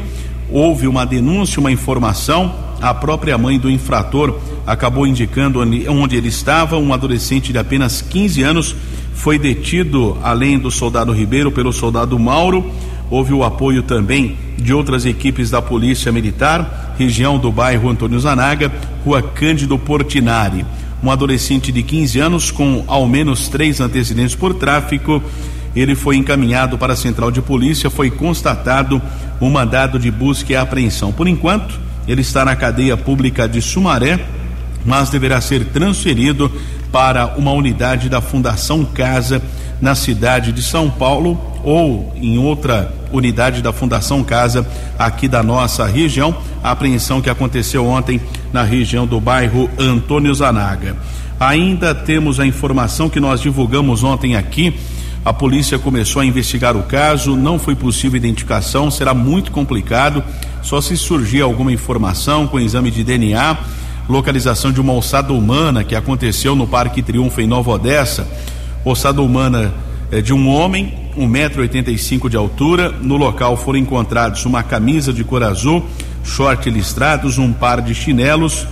houve 0.50 0.88
uma 0.88 1.06
denúncia, 1.06 1.60
uma 1.60 1.70
informação, 1.70 2.56
a 2.82 2.94
própria 2.94 3.38
mãe 3.38 3.60
do 3.60 3.70
infrator 3.70 4.40
acabou 4.66 5.06
indicando 5.06 5.60
onde 5.60 6.16
ele 6.16 6.30
estava, 6.30 6.78
um 6.78 6.94
adolescente 6.94 7.52
de 7.52 7.60
apenas 7.60 8.02
15 8.02 8.42
anos 8.42 8.76
foi 9.14 9.38
detido, 9.38 10.18
além 10.24 10.58
do 10.58 10.72
soldado 10.72 11.12
Ribeiro, 11.12 11.52
pelo 11.52 11.74
soldado 11.74 12.18
Mauro 12.18 12.72
Houve 13.12 13.34
o 13.34 13.44
apoio 13.44 13.84
também 13.84 14.38
de 14.58 14.74
outras 14.74 15.06
equipes 15.06 15.50
da 15.50 15.62
Polícia 15.62 16.14
Militar, 16.14 16.96
região 16.98 17.38
do 17.38 17.52
bairro 17.52 17.90
Antônio 17.90 18.18
Zanaga, 18.18 18.72
Rua 19.04 19.22
Cândido 19.22 19.78
Portinari. 19.78 20.66
Um 21.04 21.12
adolescente 21.12 21.74
de 21.74 21.84
15 21.84 22.20
anos 22.22 22.52
com 22.52 22.86
ao 22.88 23.06
menos 23.06 23.50
três 23.50 23.82
antecedentes 23.82 24.34
por 24.34 24.54
tráfico. 24.54 25.22
Ele 25.76 25.96
foi 25.96 26.18
encaminhado 26.18 26.78
para 26.78 26.94
a 26.94 26.96
central 26.96 27.32
de 27.32 27.42
polícia. 27.42 27.90
Foi 27.90 28.10
constatado 28.12 29.02
um 29.40 29.50
mandado 29.50 29.98
de 29.98 30.12
busca 30.12 30.54
e 30.54 30.56
apreensão. 30.56 31.12
Por 31.12 31.28
enquanto, 31.28 31.80
ele 32.08 32.22
está 32.22 32.44
na 32.44 32.56
cadeia 32.56 32.98
pública 32.98 33.48
de 33.48 33.62
Sumaré, 33.62 34.20
mas 34.86 35.10
deverá 35.10 35.40
ser 35.40 35.66
transferido 35.66 36.52
para 36.92 37.36
uma 37.38 37.52
unidade 37.52 38.10
da 38.10 38.20
Fundação 38.20 38.84
Casa 38.84 39.42
na 39.80 39.96
cidade 39.96 40.52
de 40.52 40.62
São 40.62 40.90
Paulo 40.90 41.40
ou 41.64 42.14
em 42.16 42.38
outra 42.38 42.94
unidade 43.12 43.62
da 43.62 43.74
Fundação 43.74 44.24
Casa 44.24 44.68
aqui 44.98 45.28
da 45.28 45.42
nossa 45.42 45.86
região. 45.86 46.36
A 46.64 46.72
apreensão 46.72 47.22
que 47.22 47.30
aconteceu 47.30 47.86
ontem 47.86 48.20
na 48.54 48.64
região 48.64 49.08
do 49.08 49.20
bairro 49.20 49.70
Antônio 49.78 50.34
Zanaga. 50.34 50.96
Ainda 51.40 51.96
temos 51.96 52.40
a 52.40 52.46
informação 52.46 53.10
que 53.10 53.20
nós 53.20 53.42
divulgamos 53.42 54.04
ontem 54.04 54.36
aqui. 54.36 54.76
A 55.24 55.32
polícia 55.32 55.78
começou 55.78 56.20
a 56.20 56.26
investigar 56.26 56.76
o 56.76 56.82
caso, 56.82 57.36
não 57.36 57.60
foi 57.60 57.76
possível 57.76 58.18
identificação, 58.18 58.90
será 58.90 59.14
muito 59.14 59.52
complicado. 59.52 60.24
Só 60.64 60.82
se 60.82 60.98
surgir 60.98 61.42
alguma 61.42 61.72
informação 61.72 62.48
com 62.48 62.60
exame 62.60 62.90
de 62.90 63.04
DNA, 63.04 63.56
localização 64.10 64.72
de 64.72 64.82
uma 64.82 64.94
ossada 64.94 65.32
humana 65.32 65.84
que 65.84 65.96
aconteceu 65.96 66.56
no 66.56 66.66
Parque 66.66 67.04
Triunfo 67.04 67.40
em 67.40 67.46
Nova 67.46 67.70
Odessa. 67.70 68.28
Ossada 68.84 69.22
humana 69.22 69.72
é, 70.12 70.22
de 70.22 70.34
um 70.34 70.50
homem, 70.50 70.92
um 71.16 71.28
metro 71.28 71.62
oitenta 71.62 71.92
e 71.92 72.00
cinco 72.00 72.28
de 72.28 72.36
altura. 72.36 72.90
No 72.90 73.16
local 73.16 73.56
foram 73.56 73.78
encontrados 73.78 74.44
uma 74.46 74.64
camisa 74.64 75.14
de 75.14 75.24
cor 75.24 75.44
azul, 75.44 75.86
short 76.24 76.68
listrados, 76.68 77.38
um 77.38 77.54
par 77.54 77.80
de 77.80 77.94
chinelos 77.94 78.66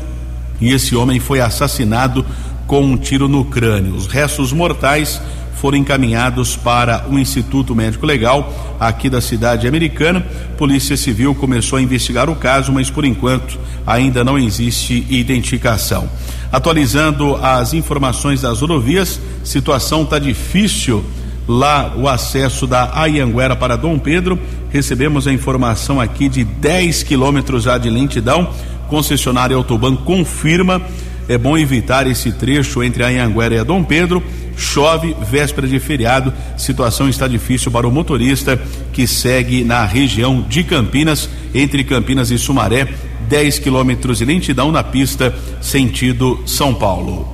e 0.60 0.72
esse 0.72 0.96
homem 0.96 1.20
foi 1.20 1.40
assassinado 1.40 2.26
com 2.66 2.82
um 2.82 2.98
tiro 2.98 3.28
no 3.28 3.46
crânio. 3.46 3.96
Os 3.96 4.08
restos 4.08 4.52
mortais 4.52 5.22
foram 5.60 5.78
encaminhados 5.78 6.56
para 6.56 7.06
o 7.10 7.20
Instituto 7.20 7.76
Médico 7.76 8.06
Legal 8.06 8.78
aqui 8.80 9.10
da 9.10 9.20
cidade 9.20 9.68
americana. 9.68 10.26
Polícia 10.58 10.96
Civil 10.96 11.36
começou 11.36 11.78
a 11.78 11.82
investigar 11.82 12.30
o 12.30 12.36
caso, 12.36 12.72
mas 12.72 12.90
por 12.90 13.04
enquanto 13.04 13.60
ainda 13.86 14.24
não 14.24 14.38
existe 14.38 15.06
identificação. 15.10 16.10
Atualizando 16.52 17.36
as 17.36 17.74
informações 17.74 18.42
das 18.42 18.62
rodovias, 18.62 19.20
situação 19.44 20.04
está 20.04 20.18
difícil 20.18 21.04
lá 21.48 21.94
o 21.96 22.08
acesso 22.08 22.66
da 22.66 22.98
Ayanguera 22.98 23.56
para 23.56 23.76
Dom 23.76 24.00
Pedro. 24.00 24.40
Recebemos 24.72 25.28
a 25.28 25.34
informação 25.34 26.00
aqui 26.00 26.30
de 26.30 26.44
10 26.44 27.04
quilômetros 27.04 27.64
já 27.64 27.78
de 27.78 27.90
lentidão. 27.90 28.50
Concessionária 28.88 29.56
Autoban 29.56 29.96
confirma. 29.96 30.82
É 31.28 31.38
bom 31.38 31.58
evitar 31.58 32.08
esse 32.08 32.32
trecho 32.32 32.82
entre 32.84 33.04
a 33.04 33.08
Anhanguera 33.08 33.56
e 33.56 33.60
a 33.60 33.64
Dom 33.64 33.84
Pedro. 33.84 34.24
Chove, 34.60 35.16
véspera 35.22 35.68
de 35.68 35.80
feriado, 35.80 36.34
situação 36.58 37.10
está 37.10 37.28
difícil 37.28 37.72
para 37.72 37.88
o 37.88 37.92
motorista 37.92 38.62
que 38.92 39.08
segue 39.08 39.64
na 39.64 39.86
região 39.86 40.42
de 40.42 40.64
Campinas, 40.64 41.30
entre 41.54 41.84
Campinas 41.84 42.30
e 42.30 42.38
Sumaré, 42.38 42.88
10 43.28 43.60
quilômetros 43.60 44.18
de 44.18 44.26
lentidão 44.26 44.72
na 44.72 44.84
pista, 44.84 45.34
sentido 45.62 46.42
São 46.46 46.74
Paulo. 46.74 47.28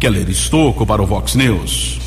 Keller 0.00 0.28
Estocco 0.28 0.84
para 0.84 1.00
o 1.02 1.06
Vox 1.06 1.34
News. 1.34 2.00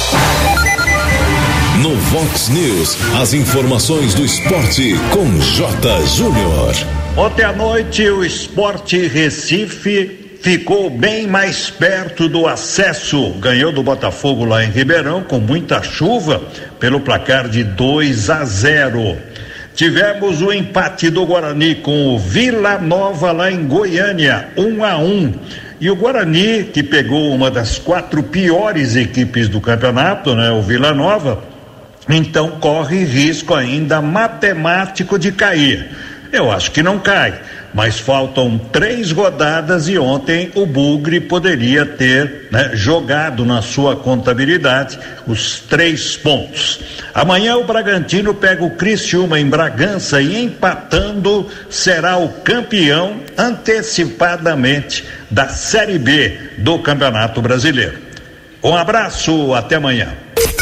No 1.82 1.96
Vox 1.96 2.50
News, 2.50 2.98
as 3.22 3.34
informações 3.34 4.14
do 4.14 4.26
esporte 4.26 4.96
com 5.12 5.40
J. 5.40 6.06
Júnior. 6.08 6.74
Ontem 7.16 7.44
à 7.44 7.54
noite, 7.54 8.10
o 8.10 8.26
Esporte 8.26 9.08
Recife 9.08 10.25
ficou 10.46 10.92
bem 10.92 11.26
mais 11.26 11.72
perto 11.72 12.30
do 12.30 12.46
acesso. 12.46 13.32
Ganhou 13.40 13.72
do 13.72 13.82
Botafogo 13.82 14.46
lá 14.46 14.64
em 14.64 14.70
Ribeirão, 14.70 15.24
com 15.24 15.40
muita 15.40 15.82
chuva, 15.82 16.40
pelo 16.80 17.00
placar 17.00 17.50
de 17.50 17.64
2 17.64 18.30
a 18.30 18.46
0. 18.46 19.18
Tivemos 19.74 20.44
o 20.44 20.54
empate 20.54 21.10
do 21.10 21.26
Guarani 21.26 21.74
com 21.74 22.14
o 22.14 22.20
Vila 22.20 22.78
Nova 22.78 23.32
lá 23.32 23.52
em 23.52 23.66
Goiânia, 23.66 24.50
1 24.56 24.62
um 24.62 24.84
a 24.84 24.98
1. 24.98 25.04
Um. 25.04 25.34
E 25.82 25.90
o 25.90 25.96
Guarani, 25.96 26.66
que 26.66 26.84
pegou 26.84 27.34
uma 27.34 27.50
das 27.50 27.80
quatro 27.80 28.22
piores 28.22 28.96
equipes 28.96 29.50
do 29.50 29.60
campeonato, 29.60 30.36
né, 30.36 30.52
o 30.52 30.62
Vila 30.62 30.94
Nova, 30.94 31.44
então 32.08 32.52
corre 32.60 33.04
risco 33.04 33.56
ainda 33.56 34.00
matemático 34.00 35.18
de 35.18 35.32
cair. 35.32 35.90
Eu 36.32 36.52
acho 36.52 36.70
que 36.70 36.84
não 36.84 37.00
cai, 37.00 37.34
mas 37.76 38.00
faltam 38.00 38.58
três 38.58 39.12
rodadas 39.12 39.90
e 39.90 39.98
ontem 39.98 40.50
o 40.56 40.66
Bugre 40.66 41.20
poderia 41.20 41.86
ter 41.86 42.48
né, 42.50 42.72
jogado 42.74 43.46
na 43.46 43.62
sua 43.62 43.98
contabilidade 43.98 44.98
os 45.28 45.60
três 45.60 46.16
pontos. 46.16 46.80
Amanhã 47.14 47.58
o 47.58 47.66
Bragantino 47.66 48.34
pega 48.34 48.64
o 48.64 48.72
Criciúma 48.72 49.38
em 49.42 49.46
Bragança 49.46 50.22
e 50.22 50.42
empatando 50.42 51.50
será 51.70 52.16
o 52.18 52.30
campeão 52.30 53.18
antecipadamente 53.38 55.04
da 55.30 55.50
Série 55.50 56.00
B 56.00 56.40
do 56.60 56.80
Campeonato 56.80 57.42
Brasileiro. 57.42 57.98
Um 58.64 58.74
abraço, 58.74 59.54
até 59.54 59.76
amanhã. 59.76 60.14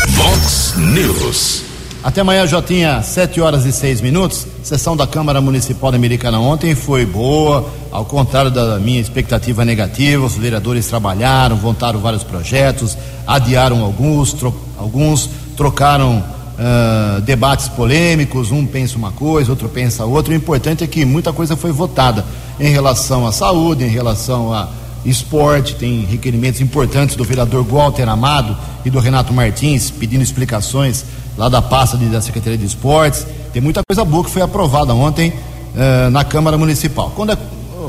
Vox 0.09 0.73
News. 0.77 1.72
Até 2.03 2.19
amanhã, 2.19 2.45
Jotinha, 2.45 3.01
7 3.01 3.39
horas 3.39 3.65
e 3.65 3.71
6 3.71 4.01
minutos. 4.01 4.45
Sessão 4.61 4.97
da 4.97 5.07
Câmara 5.07 5.39
Municipal 5.39 5.89
da 5.89 5.95
Americana 5.95 6.37
ontem 6.37 6.75
foi 6.75 7.05
boa, 7.05 7.71
ao 7.89 8.03
contrário 8.03 8.51
da 8.51 8.77
minha 8.77 8.99
expectativa 8.99 9.63
negativa. 9.63 10.25
Os 10.25 10.35
vereadores 10.35 10.85
trabalharam, 10.85 11.55
votaram 11.55 12.01
vários 12.01 12.21
projetos, 12.21 12.97
adiaram 13.25 13.81
alguns, 13.81 14.33
tro 14.33 14.53
alguns 14.77 15.29
trocaram 15.55 16.17
uh, 16.17 17.21
debates 17.21 17.69
polêmicos. 17.69 18.51
Um 18.51 18.65
pensa 18.65 18.97
uma 18.97 19.13
coisa, 19.13 19.49
outro 19.49 19.69
pensa 19.69 20.03
outra. 20.03 20.33
O 20.33 20.35
importante 20.35 20.83
é 20.83 20.87
que 20.87 21.05
muita 21.05 21.31
coisa 21.31 21.55
foi 21.55 21.71
votada 21.71 22.25
em 22.59 22.69
relação 22.69 23.25
à 23.25 23.31
saúde, 23.31 23.85
em 23.85 23.89
relação 23.89 24.53
a 24.53 24.67
esporte, 25.05 25.75
tem 25.75 26.05
requerimentos 26.05 26.61
importantes 26.61 27.15
do 27.15 27.23
vereador 27.23 27.63
Walter 27.63 28.07
Amado 28.07 28.57
e 28.85 28.89
do 28.89 28.99
Renato 28.99 29.33
Martins 29.33 29.91
pedindo 29.91 30.23
explicações 30.23 31.05
lá 31.37 31.49
da 31.49 31.61
pasta 31.61 31.97
de, 31.97 32.05
da 32.05 32.21
Secretaria 32.21 32.57
de 32.57 32.65
Esportes. 32.65 33.25
Tem 33.51 33.61
muita 33.61 33.81
coisa 33.87 34.05
boa 34.05 34.23
que 34.23 34.29
foi 34.29 34.41
aprovada 34.41 34.93
ontem 34.93 35.29
uh, 35.29 36.09
na 36.09 36.23
Câmara 36.23 36.57
Municipal. 36.57 37.11
Quando 37.15 37.33
é, 37.33 37.37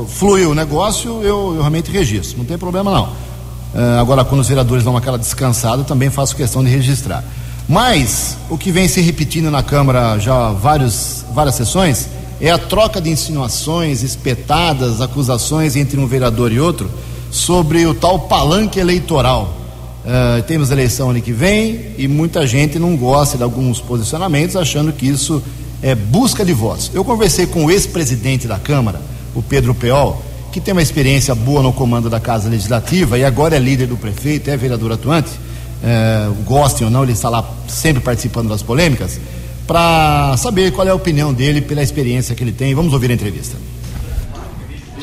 flui 0.07 0.45
o 0.45 0.53
negócio, 0.53 1.21
eu, 1.21 1.55
eu, 1.55 1.59
realmente 1.59 1.89
registro, 1.89 2.37
não 2.37 2.45
tem 2.45 2.57
problema 2.57 2.91
não. 2.91 3.03
Uh, 3.05 3.99
agora, 3.99 4.23
quando 4.25 4.41
os 4.41 4.47
vereadores 4.47 4.83
dão 4.83 4.95
aquela 4.97 5.17
descansada, 5.17 5.83
também 5.83 6.09
faço 6.09 6.35
questão 6.35 6.63
de 6.63 6.69
registrar. 6.69 7.23
Mas 7.67 8.37
o 8.49 8.57
que 8.57 8.71
vem 8.71 8.87
se 8.87 9.01
repetindo 9.01 9.49
na 9.49 9.63
Câmara 9.63 10.19
já 10.19 10.51
vários, 10.51 11.25
várias 11.33 11.55
sessões 11.55 12.07
é 12.39 12.51
a 12.51 12.57
troca 12.57 13.01
de 13.01 13.09
insinuações, 13.09 14.03
espetadas, 14.03 15.01
acusações 15.01 15.75
entre 15.75 15.99
um 15.99 16.05
vereador 16.05 16.51
e 16.51 16.59
outro 16.59 16.89
sobre 17.35 17.85
o 17.85 17.93
tal 17.93 18.19
palanque 18.19 18.79
eleitoral 18.79 19.65
Uh, 20.05 20.43
temos 20.43 20.69
eleição 20.69 21.09
ano 21.09 21.19
que 21.19 21.31
vem 21.31 21.95
e 21.97 22.07
muita 22.07 22.45
gente 22.45 22.77
não 22.77 22.95
gosta 22.95 23.37
de 23.37 23.43
alguns 23.43 23.81
posicionamentos, 23.81 24.55
achando 24.55 24.93
que 24.93 25.07
isso 25.07 25.41
é 25.81 25.95
busca 25.95 26.45
de 26.45 26.53
votos. 26.53 26.91
Eu 26.93 27.03
conversei 27.03 27.47
com 27.47 27.65
o 27.65 27.71
ex-presidente 27.71 28.47
da 28.47 28.59
Câmara, 28.59 29.01
o 29.33 29.41
Pedro 29.41 29.73
Peol, 29.73 30.21
que 30.51 30.61
tem 30.61 30.73
uma 30.73 30.81
experiência 30.83 31.33
boa 31.33 31.63
no 31.63 31.73
comando 31.73 32.07
da 32.07 32.19
Casa 32.19 32.47
Legislativa 32.47 33.17
e 33.17 33.25
agora 33.25 33.55
é 33.55 33.59
líder 33.59 33.87
do 33.87 33.97
prefeito, 33.97 34.47
é 34.47 34.55
vereador 34.55 34.91
atuante. 34.91 35.31
Uh, 35.31 36.35
gostem 36.43 36.85
ou 36.85 36.93
não, 36.93 37.01
ele 37.01 37.13
está 37.13 37.27
lá 37.27 37.43
sempre 37.67 38.03
participando 38.03 38.49
das 38.49 38.61
polêmicas, 38.61 39.19
para 39.65 40.37
saber 40.37 40.71
qual 40.71 40.85
é 40.85 40.91
a 40.91 40.95
opinião 40.95 41.33
dele 41.33 41.61
pela 41.61 41.81
experiência 41.81 42.35
que 42.35 42.43
ele 42.43 42.51
tem. 42.51 42.75
Vamos 42.75 42.93
ouvir 42.93 43.09
a 43.09 43.15
entrevista. 43.15 43.57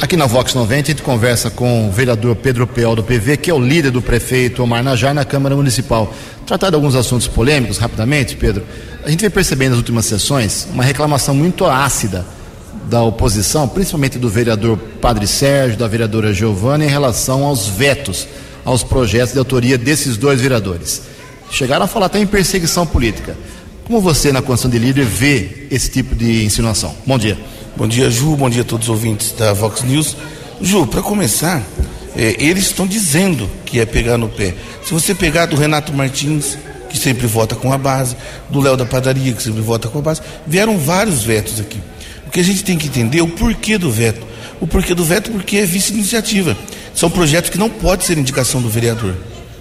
Aqui 0.02 0.16
na 0.16 0.26
Vox 0.26 0.52
90 0.52 0.74
a 0.74 0.84
gente 0.90 1.02
conversa 1.04 1.48
com 1.48 1.88
o 1.88 1.92
vereador 1.92 2.34
Pedro 2.34 2.66
Peol 2.66 2.96
do 2.96 3.04
PV, 3.04 3.36
que 3.36 3.48
é 3.48 3.54
o 3.54 3.60
líder 3.60 3.92
do 3.92 4.02
prefeito 4.02 4.60
Omar 4.60 4.82
Najar 4.82 5.14
na 5.14 5.24
Câmara 5.24 5.54
Municipal. 5.54 6.12
Tratar 6.44 6.70
de 6.70 6.74
alguns 6.74 6.96
assuntos 6.96 7.28
polêmicos 7.28 7.78
rapidamente, 7.78 8.34
Pedro. 8.34 8.64
A 9.04 9.10
gente 9.10 9.20
vem 9.20 9.30
percebendo 9.30 9.70
nas 9.70 9.78
últimas 9.78 10.04
sessões 10.04 10.66
uma 10.72 10.82
reclamação 10.82 11.36
muito 11.36 11.64
ácida 11.66 12.26
da 12.90 13.00
oposição, 13.00 13.68
principalmente 13.68 14.18
do 14.18 14.28
vereador 14.28 14.76
Padre 15.00 15.28
Sérgio, 15.28 15.78
da 15.78 15.86
vereadora 15.86 16.34
Giovana, 16.34 16.84
em 16.84 16.88
relação 16.88 17.44
aos 17.44 17.68
vetos 17.68 18.26
aos 18.64 18.82
projetos 18.82 19.34
de 19.34 19.38
autoria 19.38 19.78
desses 19.78 20.16
dois 20.16 20.40
vereadores. 20.40 21.02
Chegaram 21.48 21.84
a 21.84 21.88
falar 21.88 22.06
até 22.06 22.18
em 22.18 22.26
perseguição 22.26 22.84
política. 22.84 23.36
Como 23.84 24.00
você, 24.00 24.32
na 24.32 24.42
condição 24.42 24.68
de 24.68 24.80
líder, 24.80 25.04
vê 25.04 25.68
esse 25.70 25.88
tipo 25.88 26.12
de 26.16 26.44
insinuação? 26.44 26.92
Bom 27.06 27.16
dia. 27.16 27.38
Bom 27.74 27.88
dia, 27.88 28.10
Ju. 28.10 28.36
Bom 28.36 28.50
dia 28.50 28.60
a 28.60 28.64
todos 28.64 28.88
os 28.88 28.90
ouvintes 28.90 29.32
da 29.32 29.54
Vox 29.54 29.82
News. 29.82 30.14
Ju, 30.60 30.86
para 30.86 31.00
começar, 31.00 31.62
é, 32.14 32.36
eles 32.38 32.64
estão 32.64 32.86
dizendo 32.86 33.50
que 33.64 33.80
é 33.80 33.86
pegar 33.86 34.18
no 34.18 34.28
pé. 34.28 34.54
Se 34.84 34.92
você 34.92 35.14
pegar 35.14 35.46
do 35.46 35.56
Renato 35.56 35.90
Martins, 35.90 36.58
que 36.90 36.98
sempre 36.98 37.26
vota 37.26 37.56
com 37.56 37.72
a 37.72 37.78
base, 37.78 38.14
do 38.50 38.60
Léo 38.60 38.76
da 38.76 38.84
Padaria, 38.84 39.32
que 39.32 39.42
sempre 39.42 39.62
vota 39.62 39.88
com 39.88 40.00
a 40.00 40.02
base, 40.02 40.20
vieram 40.46 40.76
vários 40.76 41.22
vetos 41.22 41.58
aqui. 41.60 41.80
O 42.26 42.30
que 42.30 42.40
a 42.40 42.44
gente 42.44 42.62
tem 42.62 42.76
que 42.76 42.88
entender 42.88 43.20
é 43.20 43.22
o 43.22 43.28
porquê 43.28 43.78
do 43.78 43.90
veto. 43.90 44.26
O 44.60 44.66
porquê 44.66 44.94
do 44.94 45.02
veto 45.02 45.30
porque 45.30 45.56
é 45.56 45.64
vice-iniciativa. 45.64 46.54
São 46.94 47.10
projetos 47.10 47.48
que 47.48 47.58
não 47.58 47.70
pode 47.70 48.04
ser 48.04 48.18
indicação 48.18 48.60
do 48.60 48.68
vereador. 48.68 49.14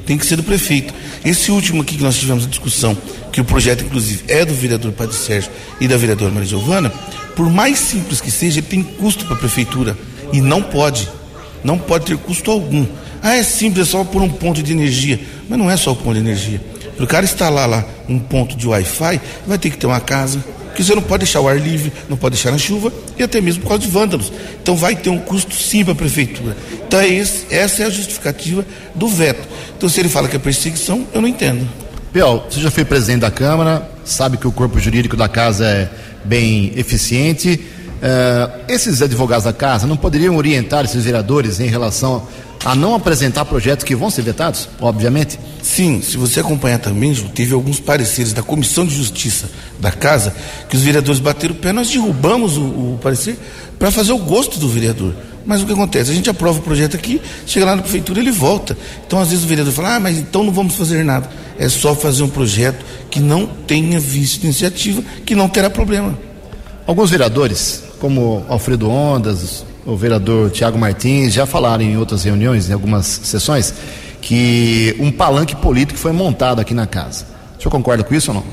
Tem 0.06 0.18
que 0.18 0.26
ser 0.26 0.36
do 0.36 0.44
prefeito. 0.44 0.94
Esse 1.24 1.50
último 1.50 1.82
aqui 1.82 1.96
que 1.96 2.04
nós 2.04 2.18
tivemos 2.18 2.44
a 2.44 2.48
discussão, 2.48 2.98
que 3.32 3.40
o 3.40 3.46
projeto, 3.46 3.86
inclusive, 3.86 4.26
é 4.28 4.44
do 4.44 4.54
vereador 4.54 4.92
Padre 4.92 5.16
Sérgio 5.16 5.50
e 5.80 5.88
da 5.88 5.96
vereadora 5.96 6.30
Maria 6.32 6.50
Giovana, 6.50 6.92
por 7.36 7.50
mais 7.50 7.80
simples 7.80 8.22
que 8.22 8.32
seja, 8.32 8.60
ele 8.60 8.68
tem 8.68 8.84
custo 8.84 9.26
para 9.26 9.36
a 9.36 9.40
prefeitura. 9.40 9.98
E 10.34 10.42
não 10.42 10.62
pode. 10.62 11.10
Não 11.64 11.78
pode 11.78 12.06
ter 12.06 12.18
custo 12.18 12.52
algum. 12.52 12.86
Ah, 13.22 13.36
é 13.36 13.44
simples, 13.44 13.88
é 13.88 13.92
só 13.92 14.04
por 14.04 14.22
um 14.22 14.30
ponto 14.30 14.64
de 14.64 14.72
energia. 14.72 15.20
Mas 15.48 15.60
não 15.60 15.70
é 15.70 15.78
só 15.78 15.92
o 15.92 15.96
ponto 15.96 16.14
de 16.14 16.20
energia. 16.20 16.62
Para 16.96 17.06
o 17.06 17.08
cara 17.08 17.26
instalar 17.26 17.68
lá 17.68 17.86
um 18.08 18.20
ponto 18.20 18.56
de 18.56 18.68
Wi-Fi, 18.68 19.22
vai 19.48 19.58
ter 19.58 19.70
que 19.70 19.78
ter 19.78 19.88
uma 19.88 20.00
casa, 20.00 20.44
que 20.76 20.84
você 20.84 20.96
não 20.96 21.02
pode 21.02 21.24
deixar 21.24 21.42
o 21.42 21.48
ar 21.48 21.60
livre, 21.60 21.92
não 22.10 22.18
pode 22.18 22.36
deixar 22.36 22.52
na 22.52 22.58
chuva 22.58 22.92
e 23.18 23.24
até 23.24 23.42
mesmo 23.42 23.62
por 23.64 23.70
causa 23.70 23.84
de 23.84 23.90
vândalos. 23.90 24.32
Então 24.62 24.76
vai 24.76 24.96
ter 24.96 25.10
um 25.10 25.20
custo 25.20 25.56
sim 25.56 25.84
para 25.84 25.94
a 25.94 25.96
prefeitura. 25.96 26.56
Então 26.88 27.00
é 27.00 27.08
esse, 27.08 27.46
essa 27.50 27.84
é 27.84 27.86
a 27.86 27.90
justificativa 27.90 28.66
do 28.96 29.08
veto. 29.08 29.48
Então 29.78 29.90
se 29.90 30.00
ele 30.00 30.10
fala 30.10 30.28
que 30.28 30.36
é 30.36 30.40
perseguição, 30.40 31.06
eu 31.14 31.22
não 31.22 31.28
entendo. 31.28 31.68
Pior, 32.14 32.46
você 32.50 32.60
já 32.60 32.70
foi 32.70 32.84
presidente 32.84 33.22
da 33.22 33.32
Câmara, 33.32 33.90
sabe 34.04 34.38
que 34.38 34.48
o 34.48 34.52
corpo 34.52 34.80
jurídico 34.80 35.16
da 35.16 35.30
casa 35.30 35.66
é 35.66 35.90
bem 36.24 36.72
eficiente. 36.76 37.60
Uh, 38.02 38.62
esses 38.68 39.02
advogados 39.02 39.46
da 39.46 39.54
casa 39.54 39.86
não 39.86 39.96
poderiam 39.96 40.36
orientar 40.36 40.86
esses 40.86 41.04
vereadores 41.04 41.60
em 41.60 41.68
relação 41.68 42.28
a 42.64 42.76
não 42.76 42.94
apresentar 42.94 43.46
projetos 43.46 43.84
que 43.84 43.96
vão 43.96 44.10
ser 44.10 44.22
vetados, 44.22 44.70
obviamente? 44.80 45.40
Sim, 45.64 46.02
se 46.02 46.18
você 46.18 46.40
acompanhar 46.40 46.80
também, 46.80 47.14
teve 47.34 47.54
alguns 47.54 47.80
pareceres 47.80 48.34
da 48.34 48.44
Comissão 48.44 48.86
de 48.86 48.96
Justiça 48.96 49.50
da 49.80 49.92
Casa 49.92 50.34
que 50.70 50.76
os 50.76 50.84
vereadores 50.84 51.20
bateram 51.20 51.56
o 51.56 51.58
pé, 51.58 51.72
nós 51.72 51.90
derrubamos 51.90 52.58
o, 52.58 52.62
o 52.62 53.00
parecer 53.02 53.38
para 53.80 53.90
fazer 53.92 54.14
o 54.14 54.18
gosto 54.18 54.60
do 54.60 54.70
vereador. 54.70 55.14
Mas 55.46 55.62
o 55.62 55.66
que 55.66 55.74
acontece? 55.74 56.12
A 56.12 56.14
gente 56.14 56.30
aprova 56.30 56.60
o 56.60 56.62
projeto 56.62 56.96
aqui, 56.96 57.20
chega 57.48 57.66
lá 57.66 57.76
na 57.76 57.82
prefeitura 57.82 58.20
ele 58.20 58.32
volta. 58.32 58.78
Então, 59.06 59.20
às 59.20 59.30
vezes, 59.30 59.44
o 59.44 59.48
vereador 59.48 59.74
fala, 59.74 59.96
ah, 59.96 60.00
mas 60.00 60.18
então 60.18 60.44
não 60.44 60.52
vamos 60.52 60.76
fazer 60.76 61.04
nada. 61.04 61.28
É 61.62 61.70
só 61.70 61.94
fazer 61.94 62.24
um 62.24 62.28
projeto 62.28 62.84
que 63.12 63.20
não 63.20 63.46
tenha 63.46 64.00
vice 64.00 64.40
iniciativa, 64.42 65.04
que 65.24 65.36
não 65.36 65.48
terá 65.48 65.70
problema. 65.70 66.18
Alguns 66.88 67.12
vereadores, 67.12 67.84
como 68.00 68.44
Alfredo 68.50 68.90
Ondas, 68.90 69.64
o 69.86 69.96
vereador 69.96 70.50
Tiago 70.50 70.80
Martins, 70.80 71.32
já 71.32 71.46
falaram 71.46 71.84
em 71.84 71.96
outras 71.98 72.24
reuniões, 72.24 72.68
em 72.68 72.74
algumas 72.74 73.06
sessões, 73.06 73.76
que 74.24 74.96
um 75.00 75.12
palanque 75.12 75.56
político 75.56 76.00
foi 76.00 76.12
montado 76.12 76.60
aqui 76.60 76.74
na 76.74 76.88
casa. 76.88 77.28
O 77.60 77.62
senhor 77.62 77.70
concorda 77.70 78.04
com 78.04 78.16
isso 78.16 78.32
ou 78.32 78.38
não? 78.38 78.44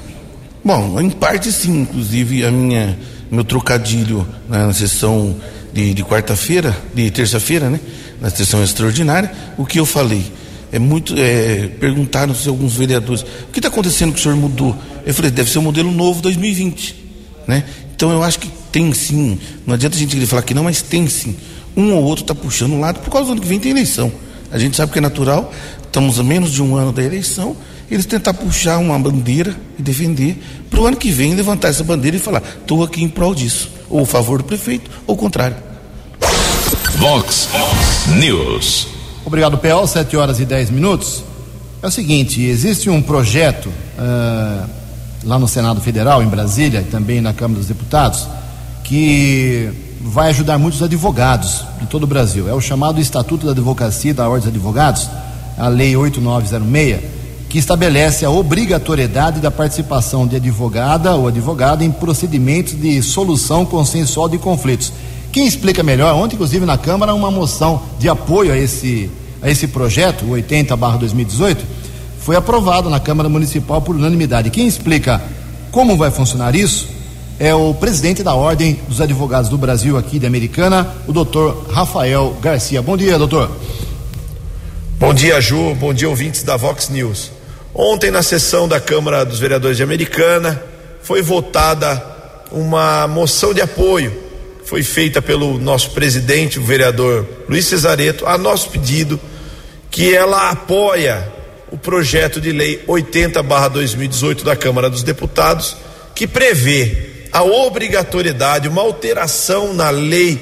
Bom, 0.62 1.00
em 1.00 1.08
parte 1.08 1.50
sim, 1.50 1.80
inclusive 1.80 2.44
a 2.44 2.50
minha 2.50 2.98
meu 3.30 3.42
trocadilho 3.42 4.28
né, 4.46 4.66
na 4.66 4.72
sessão 4.74 5.34
de, 5.72 5.94
de 5.94 6.04
quarta-feira, 6.04 6.76
de 6.94 7.10
terça-feira, 7.10 7.70
né, 7.70 7.80
na 8.20 8.28
sessão 8.28 8.62
extraordinária, 8.62 9.32
o 9.56 9.64
que 9.64 9.80
eu 9.80 9.86
falei? 9.86 10.30
É 10.72 10.78
muito. 10.78 11.14
É, 11.16 11.68
perguntaram-se 11.80 12.48
alguns 12.48 12.74
vereadores: 12.74 13.22
o 13.22 13.52
que 13.52 13.58
está 13.58 13.68
acontecendo 13.68 14.12
que 14.12 14.20
o 14.20 14.22
senhor 14.22 14.36
mudou? 14.36 14.76
Eu 15.04 15.14
falei: 15.14 15.30
deve 15.30 15.50
ser 15.50 15.58
um 15.58 15.62
modelo 15.62 15.90
novo 15.90 16.20
2020. 16.20 16.94
Né? 17.46 17.64
Então 17.94 18.10
eu 18.12 18.22
acho 18.22 18.38
que 18.38 18.48
tem 18.70 18.92
sim. 18.92 19.38
Não 19.66 19.74
adianta 19.74 19.96
a 19.96 19.98
gente 19.98 20.14
querer 20.14 20.26
falar 20.26 20.42
que 20.42 20.54
não, 20.54 20.64
mas 20.64 20.82
tem 20.82 21.08
sim. 21.08 21.36
Um 21.76 21.94
ou 21.94 22.04
outro 22.04 22.24
está 22.24 22.34
puxando 22.34 22.72
um 22.72 22.80
lado, 22.80 23.00
por 23.00 23.10
causa 23.10 23.26
do 23.26 23.32
ano 23.32 23.40
que 23.40 23.46
vem 23.46 23.58
tem 23.58 23.70
eleição. 23.70 24.12
A 24.50 24.58
gente 24.58 24.76
sabe 24.76 24.92
que 24.92 24.98
é 24.98 25.02
natural, 25.02 25.52
estamos 25.82 26.18
a 26.18 26.22
menos 26.22 26.52
de 26.52 26.62
um 26.62 26.76
ano 26.76 26.92
da 26.92 27.02
eleição, 27.02 27.56
eles 27.90 28.06
tentar 28.06 28.34
puxar 28.34 28.78
uma 28.78 28.98
bandeira 28.98 29.56
e 29.78 29.82
defender, 29.82 30.36
para 30.70 30.80
o 30.80 30.86
ano 30.86 30.96
que 30.96 31.10
vem 31.10 31.34
levantar 31.34 31.68
essa 31.68 31.84
bandeira 31.84 32.16
e 32.16 32.20
falar: 32.20 32.42
estou 32.60 32.82
aqui 32.82 33.02
em 33.02 33.08
prol 33.08 33.34
disso, 33.34 33.70
ou 33.88 34.02
a 34.02 34.06
favor 34.06 34.38
do 34.38 34.44
prefeito, 34.44 34.90
ou 35.06 35.14
o 35.14 35.18
contrário. 35.18 35.56
Vox 36.98 37.48
News. 38.18 38.97
Obrigado, 39.24 39.58
Pel. 39.58 39.86
7 39.86 40.16
horas 40.16 40.40
e 40.40 40.44
10 40.44 40.70
minutos. 40.70 41.24
É 41.82 41.86
o 41.86 41.90
seguinte: 41.90 42.42
existe 42.42 42.90
um 42.90 43.00
projeto 43.00 43.68
uh, 43.68 44.68
lá 45.24 45.38
no 45.38 45.46
Senado 45.46 45.80
Federal, 45.80 46.22
em 46.22 46.26
Brasília, 46.26 46.80
e 46.80 46.84
também 46.84 47.20
na 47.20 47.32
Câmara 47.32 47.58
dos 47.58 47.68
Deputados, 47.68 48.26
que 48.84 49.70
vai 50.00 50.30
ajudar 50.30 50.58
muitos 50.58 50.82
advogados 50.82 51.64
de 51.80 51.86
todo 51.86 52.04
o 52.04 52.06
Brasil. 52.06 52.48
É 52.48 52.54
o 52.54 52.60
chamado 52.60 53.00
Estatuto 53.00 53.46
da 53.46 53.52
Advocacia 53.52 54.14
da 54.14 54.28
Ordem 54.28 54.40
dos 54.40 54.48
Advogados, 54.48 55.08
a 55.56 55.68
Lei 55.68 55.96
8906, 55.96 57.00
que 57.48 57.58
estabelece 57.58 58.24
a 58.24 58.30
obrigatoriedade 58.30 59.40
da 59.40 59.50
participação 59.50 60.26
de 60.26 60.36
advogada 60.36 61.14
ou 61.14 61.28
advogado 61.28 61.82
em 61.82 61.90
procedimentos 61.90 62.78
de 62.78 63.02
solução 63.02 63.64
consensual 63.64 64.28
de 64.28 64.38
conflitos. 64.38 64.92
Quem 65.38 65.46
explica 65.46 65.84
melhor, 65.84 66.16
ontem, 66.16 66.34
inclusive, 66.34 66.66
na 66.66 66.76
Câmara, 66.76 67.14
uma 67.14 67.30
moção 67.30 67.80
de 67.96 68.08
apoio 68.08 68.52
a 68.52 68.58
esse, 68.58 69.08
a 69.40 69.48
esse 69.48 69.68
projeto, 69.68 70.24
o 70.24 70.30
80-2018, 70.30 71.58
foi 72.18 72.34
aprovado 72.34 72.90
na 72.90 72.98
Câmara 72.98 73.28
Municipal 73.28 73.80
por 73.80 73.94
unanimidade. 73.94 74.50
Quem 74.50 74.66
explica 74.66 75.22
como 75.70 75.96
vai 75.96 76.10
funcionar 76.10 76.56
isso 76.56 76.88
é 77.38 77.54
o 77.54 77.72
presidente 77.72 78.20
da 78.24 78.34
Ordem 78.34 78.80
dos 78.88 79.00
Advogados 79.00 79.48
do 79.48 79.56
Brasil 79.56 79.96
aqui 79.96 80.18
de 80.18 80.26
Americana, 80.26 80.92
o 81.06 81.12
doutor 81.12 81.68
Rafael 81.70 82.36
Garcia. 82.42 82.82
Bom 82.82 82.96
dia, 82.96 83.16
doutor. 83.16 83.48
Bom 84.98 85.14
dia, 85.14 85.40
Ju. 85.40 85.72
Bom 85.76 85.94
dia, 85.94 86.08
ouvintes 86.08 86.42
da 86.42 86.56
Vox 86.56 86.88
News. 86.88 87.30
Ontem, 87.72 88.10
na 88.10 88.24
sessão 88.24 88.66
da 88.66 88.80
Câmara 88.80 89.24
dos 89.24 89.38
Vereadores 89.38 89.76
de 89.76 89.84
Americana, 89.84 90.60
foi 91.00 91.22
votada 91.22 92.04
uma 92.50 93.06
moção 93.06 93.54
de 93.54 93.60
apoio 93.60 94.26
foi 94.68 94.82
feita 94.82 95.22
pelo 95.22 95.58
nosso 95.58 95.92
presidente, 95.92 96.58
o 96.58 96.62
vereador 96.62 97.26
Luiz 97.48 97.64
Cesareto, 97.64 98.26
a 98.26 98.36
nosso 98.36 98.68
pedido, 98.68 99.18
que 99.90 100.14
ela 100.14 100.50
apoia 100.50 101.26
o 101.72 101.78
projeto 101.78 102.38
de 102.38 102.52
lei 102.52 102.84
80/2018 102.86 104.44
da 104.44 104.54
Câmara 104.54 104.90
dos 104.90 105.02
Deputados, 105.02 105.74
que 106.14 106.26
prevê 106.26 107.28
a 107.32 107.42
obrigatoriedade, 107.42 108.68
uma 108.68 108.82
alteração 108.82 109.72
na 109.72 109.88
lei 109.88 110.38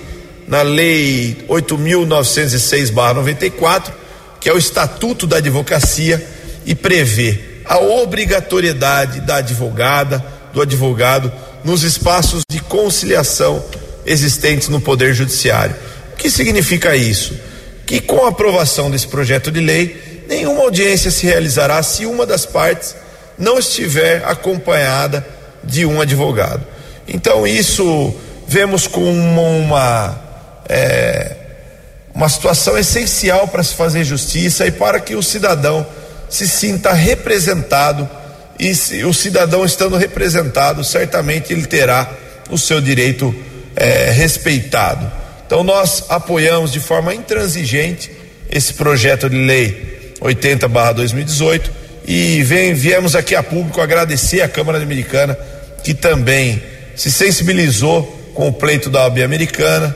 na 0.49 0.63
lei 0.63 1.45
8906/94, 1.49 3.93
que 4.41 4.49
é 4.49 4.53
o 4.53 4.59
Estatuto 4.59 5.25
da 5.25 5.37
Advocacia 5.37 6.21
e 6.65 6.75
prevê 6.75 7.39
a 7.65 7.79
obrigatoriedade 7.79 9.21
da 9.21 9.37
advogada, 9.37 10.19
do 10.53 10.61
advogado 10.61 11.33
nos 11.65 11.85
espaços 11.85 12.43
de 12.49 12.59
conciliação 12.59 13.65
existentes 14.07 14.69
no 14.69 14.81
Poder 14.81 15.13
Judiciário. 15.13 15.75
O 16.13 16.17
que 16.17 16.31
significa 16.31 16.97
isso? 16.97 17.39
Que 17.85 18.01
com 18.01 18.25
a 18.25 18.29
aprovação 18.29 18.91
desse 18.91 19.07
projeto 19.07 19.51
de 19.51 19.61
lei, 19.61 20.25
nenhuma 20.29 20.63
audiência 20.63 21.11
se 21.11 21.27
realizará 21.27 21.83
se 21.83 22.07
uma 22.07 22.25
das 22.25 22.47
partes 22.47 22.95
não 23.39 23.59
estiver 23.59 24.25
acompanhada 24.25 25.27
de 25.63 25.85
um 25.85 26.01
advogado. 26.01 26.65
Então, 27.07 27.47
isso 27.47 28.15
vemos 28.49 28.87
como 28.87 29.11
uma, 29.11 30.19
é, 30.69 31.37
uma 32.15 32.29
situação 32.29 32.79
essencial 32.79 33.49
para 33.49 33.63
se 33.63 33.75
fazer 33.75 34.05
justiça 34.05 34.67
e 34.67 34.71
para 34.71 35.01
que 35.01 35.15
o 35.15 35.23
cidadão 35.23 35.87
se 36.29 36.49
sinta 36.49 36.93
representado. 36.93 38.09
E 38.59 38.75
se, 38.75 39.05
o 39.05 39.13
cidadão 39.13 39.65
estando 39.65 39.97
representado, 39.97 40.83
certamente 40.83 41.53
ele 41.53 41.67
terá 41.67 42.11
o 42.49 42.57
seu 42.57 42.81
direito 42.81 43.35
é, 43.77 44.11
respeitado. 44.11 45.11
Então 45.47 45.63
nós 45.63 46.05
apoiamos 46.09 46.73
de 46.73 46.81
forma 46.81 47.15
intransigente 47.15 48.11
esse 48.51 48.75
projeto 48.75 49.29
de 49.29 49.37
lei 49.37 50.15
80/2018 50.21 51.71
e 52.07 52.43
vem, 52.43 52.73
viemos 52.73 53.15
aqui 53.15 53.35
a 53.35 53.43
público 53.43 53.81
agradecer 53.81 54.41
à 54.41 54.49
Câmara 54.49 54.83
Americana 54.83 55.39
que 55.85 55.93
também 55.93 56.63
se 56.97 57.13
sensibilizou 57.13 58.03
com 58.35 58.49
o 58.49 58.53
pleito 58.53 58.91
da 58.91 59.05
OAB 59.05 59.19
americana 59.23 59.95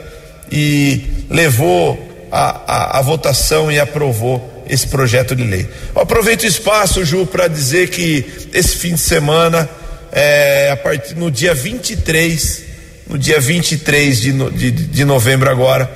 e 0.52 1.26
levou 1.28 2.28
a, 2.30 2.60
a, 2.66 2.98
a 2.98 3.02
votação 3.02 3.72
e 3.72 3.80
aprovou 3.80 4.64
esse 4.68 4.86
projeto 4.86 5.34
de 5.34 5.42
lei. 5.42 5.68
Eu 5.94 6.02
aproveito 6.02 6.42
o 6.42 6.46
espaço, 6.46 7.04
Ju, 7.04 7.26
para 7.26 7.48
dizer 7.48 7.90
que 7.90 8.24
esse 8.54 8.76
fim 8.76 8.94
de 8.94 9.00
semana, 9.00 9.68
é, 10.12 10.70
a 10.72 10.76
partir, 10.76 11.16
no 11.16 11.30
dia 11.30 11.54
23 11.54 12.69
no 13.10 13.18
dia 13.18 13.40
23 13.40 14.20
de, 14.20 14.32
no, 14.32 14.50
de, 14.52 14.70
de 14.70 15.04
novembro 15.04 15.50
agora, 15.50 15.90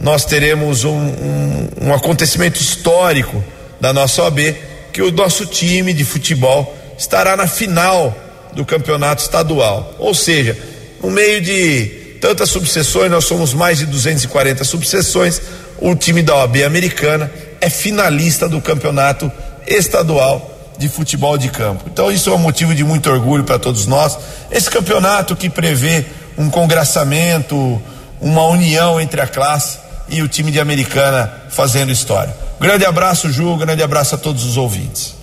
nós 0.00 0.24
teremos 0.24 0.82
um, 0.82 0.96
um, 0.96 1.68
um 1.82 1.94
acontecimento 1.94 2.58
histórico 2.58 3.44
da 3.78 3.92
nossa 3.92 4.22
OAB, 4.22 4.56
que 4.90 5.02
o 5.02 5.12
nosso 5.12 5.44
time 5.44 5.92
de 5.92 6.06
futebol 6.06 6.74
estará 6.96 7.36
na 7.36 7.46
final 7.46 8.16
do 8.54 8.64
campeonato 8.64 9.22
estadual. 9.22 9.94
Ou 9.98 10.14
seja, 10.14 10.56
no 11.02 11.10
meio 11.10 11.42
de 11.42 12.16
tantas 12.18 12.48
subseções, 12.48 13.10
nós 13.10 13.26
somos 13.26 13.52
mais 13.52 13.78
de 13.78 13.86
240 13.86 14.64
subseções, 14.64 15.42
o 15.78 15.94
time 15.94 16.22
da 16.22 16.34
OAB 16.36 16.64
americana 16.64 17.30
é 17.60 17.68
finalista 17.68 18.48
do 18.48 18.58
campeonato 18.58 19.30
estadual 19.66 20.50
de 20.78 20.88
futebol 20.88 21.36
de 21.36 21.50
campo. 21.50 21.84
Então 21.92 22.10
isso 22.10 22.30
é 22.30 22.32
um 22.32 22.38
motivo 22.38 22.74
de 22.74 22.82
muito 22.82 23.10
orgulho 23.10 23.44
para 23.44 23.58
todos 23.58 23.86
nós. 23.86 24.16
Esse 24.50 24.70
campeonato 24.70 25.36
que 25.36 25.50
prevê 25.50 26.04
um 26.36 26.50
congraçamento, 26.50 27.80
uma 28.20 28.44
união 28.46 29.00
entre 29.00 29.20
a 29.20 29.26
classe 29.26 29.78
e 30.08 30.22
o 30.22 30.28
time 30.28 30.50
de 30.50 30.60
Americana 30.60 31.32
fazendo 31.50 31.90
história. 31.90 32.34
Grande 32.60 32.84
abraço, 32.84 33.30
Ju, 33.30 33.56
grande 33.56 33.82
abraço 33.82 34.14
a 34.14 34.18
todos 34.18 34.44
os 34.44 34.56
ouvintes. 34.56 35.14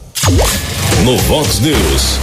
No 1.03 1.17
Vox 1.17 1.59
News, 1.59 2.19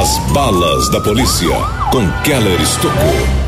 as 0.00 0.18
balas 0.32 0.88
da 0.90 1.00
polícia 1.00 1.48
com 1.90 2.10
Keller 2.22 2.60
Estocou. 2.60 3.46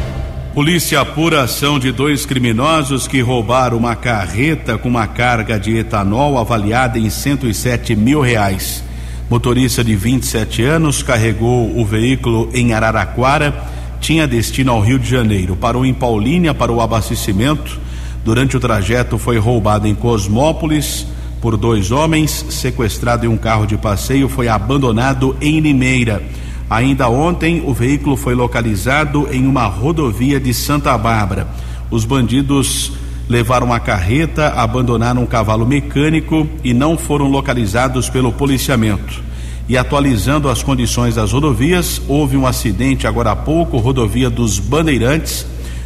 Polícia 0.55 1.01
apura 1.01 1.43
ação 1.43 1.79
de 1.79 1.93
dois 1.93 2.27
criminosos 2.27 3.07
que 3.07 3.21
roubaram 3.21 3.77
uma 3.77 3.95
carreta 3.95 4.77
com 4.77 4.89
uma 4.89 5.07
carga 5.07 5.59
de 5.59 5.77
etanol 5.77 6.39
avaliada 6.39 6.99
em 6.99 7.11
107 7.11 7.95
mil 7.95 8.21
reais. 8.21 8.83
Motorista 9.31 9.85
de 9.85 9.95
27 9.95 10.65
anos 10.65 11.03
carregou 11.03 11.79
o 11.79 11.85
veículo 11.85 12.51
em 12.55 12.73
Araraquara 12.73 13.55
tinha 14.01 14.27
destino 14.27 14.73
ao 14.73 14.81
Rio 14.81 14.99
de 14.99 15.09
Janeiro. 15.09 15.57
Parou 15.57 15.85
em 15.85 15.95
Paulínia 15.95 16.55
para 16.55 16.73
o 16.73 16.81
abastecimento. 16.81 17.79
Durante 18.25 18.57
o 18.57 18.61
trajeto 18.61 19.19
foi 19.19 19.39
roubado 19.39 19.87
em 19.87 19.95
Cosmópolis 19.95 21.07
por 21.41 21.57
dois 21.57 21.91
homens, 21.91 22.45
sequestrado 22.51 23.25
em 23.25 23.29
um 23.29 23.37
carro 23.37 23.67
de 23.67 23.77
passeio, 23.77 24.29
foi 24.29 24.49
abandonado 24.49 25.37
em 25.41 25.61
Limeira. 25.61 26.23
Ainda 26.69 27.09
ontem, 27.09 27.63
o 27.65 27.73
veículo 27.73 28.17
foi 28.17 28.35
localizado 28.35 29.29
em 29.31 29.47
uma 29.47 29.67
rodovia 29.67 30.39
de 30.39 30.53
Santa 30.53 30.97
Bárbara. 30.99 31.47
Os 31.91 32.05
bandidos 32.05 32.93
levaram 33.29 33.73
a 33.73 33.81
carreta, 33.81 34.49
abandonaram 34.49 35.23
um 35.23 35.27
cavalo 35.27 35.67
mecânico 35.67 36.47
e 36.65 36.75
não 36.75 36.99
foram 36.99 37.29
localizados 37.29 38.11
pelo 38.11 38.33
policiamento. 38.33 39.28
E 39.69 39.77
atualizando 39.77 40.49
as 40.49 40.63
condições 40.63 41.17
das 41.17 41.33
rodovias, 41.33 42.01
houve 42.09 42.39
um 42.39 42.47
acidente 42.47 43.07
agora 43.07 43.33
há 43.33 43.37
pouco, 43.37 43.77
rodovia 43.77 44.31
dos 44.31 44.59
Bandeirantes, 44.59 45.45